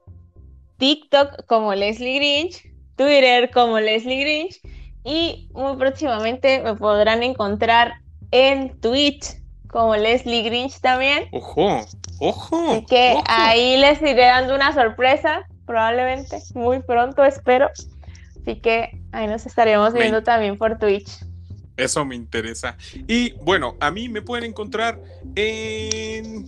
[0.76, 2.68] TikTok como Leslie Grinch.
[2.96, 4.60] Twitter como Leslie Grinch
[5.04, 7.94] y muy próximamente me podrán encontrar
[8.30, 9.36] en Twitch
[9.70, 11.28] como Leslie Grinch también.
[11.32, 11.80] Ojo,
[12.20, 12.72] ojo.
[12.72, 17.70] Así que ahí les iré dando una sorpresa, probablemente, muy pronto, espero.
[18.42, 21.20] Así que ahí nos estaremos viendo también por Twitch.
[21.78, 22.76] Eso me interesa.
[23.06, 25.00] Y bueno, a mí me pueden encontrar
[25.36, 26.44] en.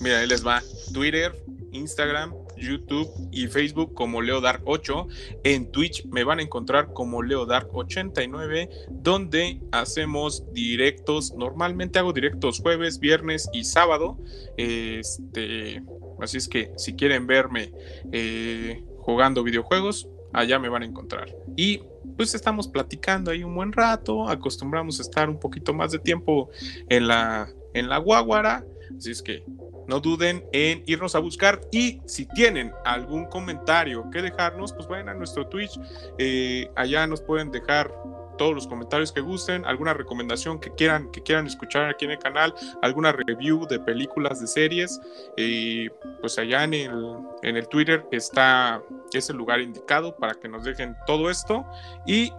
[0.00, 0.60] Mira, ahí les va.
[0.92, 1.32] Twitter,
[1.70, 5.06] Instagram, YouTube y Facebook como LeoDark8.
[5.44, 11.34] En Twitch me van a encontrar como LeoDark89, donde hacemos directos.
[11.36, 14.18] Normalmente hago directos jueves, viernes y sábado.
[14.56, 15.82] Este,
[16.20, 17.72] así es que si quieren verme
[18.10, 21.34] eh, jugando videojuegos, allá me van a encontrar.
[21.56, 21.80] Y
[22.16, 26.50] pues estamos platicando ahí un buen rato, acostumbramos a estar un poquito más de tiempo
[26.88, 28.64] en la, en la guaguara,
[28.96, 29.44] así es que
[29.88, 31.60] no duden en irnos a buscar.
[31.72, 35.80] Y si tienen algún comentario que dejarnos, pues vayan a nuestro Twitch,
[36.18, 37.90] eh, allá nos pueden dejar
[38.38, 42.18] todos los comentarios que gusten, alguna recomendación que quieran, que quieran escuchar aquí en el
[42.18, 44.98] canal, alguna review de películas, de series,
[45.36, 45.90] eh,
[46.22, 48.80] pues allá en el, en el Twitter está
[49.12, 51.66] ese lugar indicado para que nos dejen todo esto
[52.06, 52.32] y,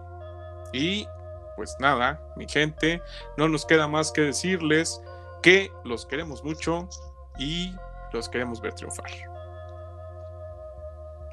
[0.72, 1.06] y
[1.54, 3.00] pues nada, mi gente,
[3.36, 5.00] no nos queda más que decirles
[5.42, 6.88] que los queremos mucho,
[7.40, 7.74] y
[8.12, 9.10] los queremos ver triunfar.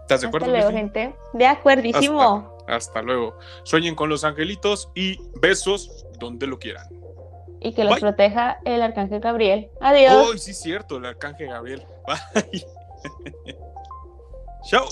[0.01, 0.47] ¿Estás de acuerdo?
[0.47, 1.15] Hasta luego, gente.
[1.33, 2.21] De acuerdísimo.
[2.21, 3.37] Hasta, hasta luego.
[3.63, 6.87] Sueñen con los angelitos y besos donde lo quieran.
[7.59, 9.69] y que los proteja el arcángel Gabriel.
[9.81, 10.13] Adiós.
[10.15, 11.85] Oh, sí, cierto, el arcángel Gabriel.
[12.33, 12.65] Bye.
[14.69, 14.87] Chao.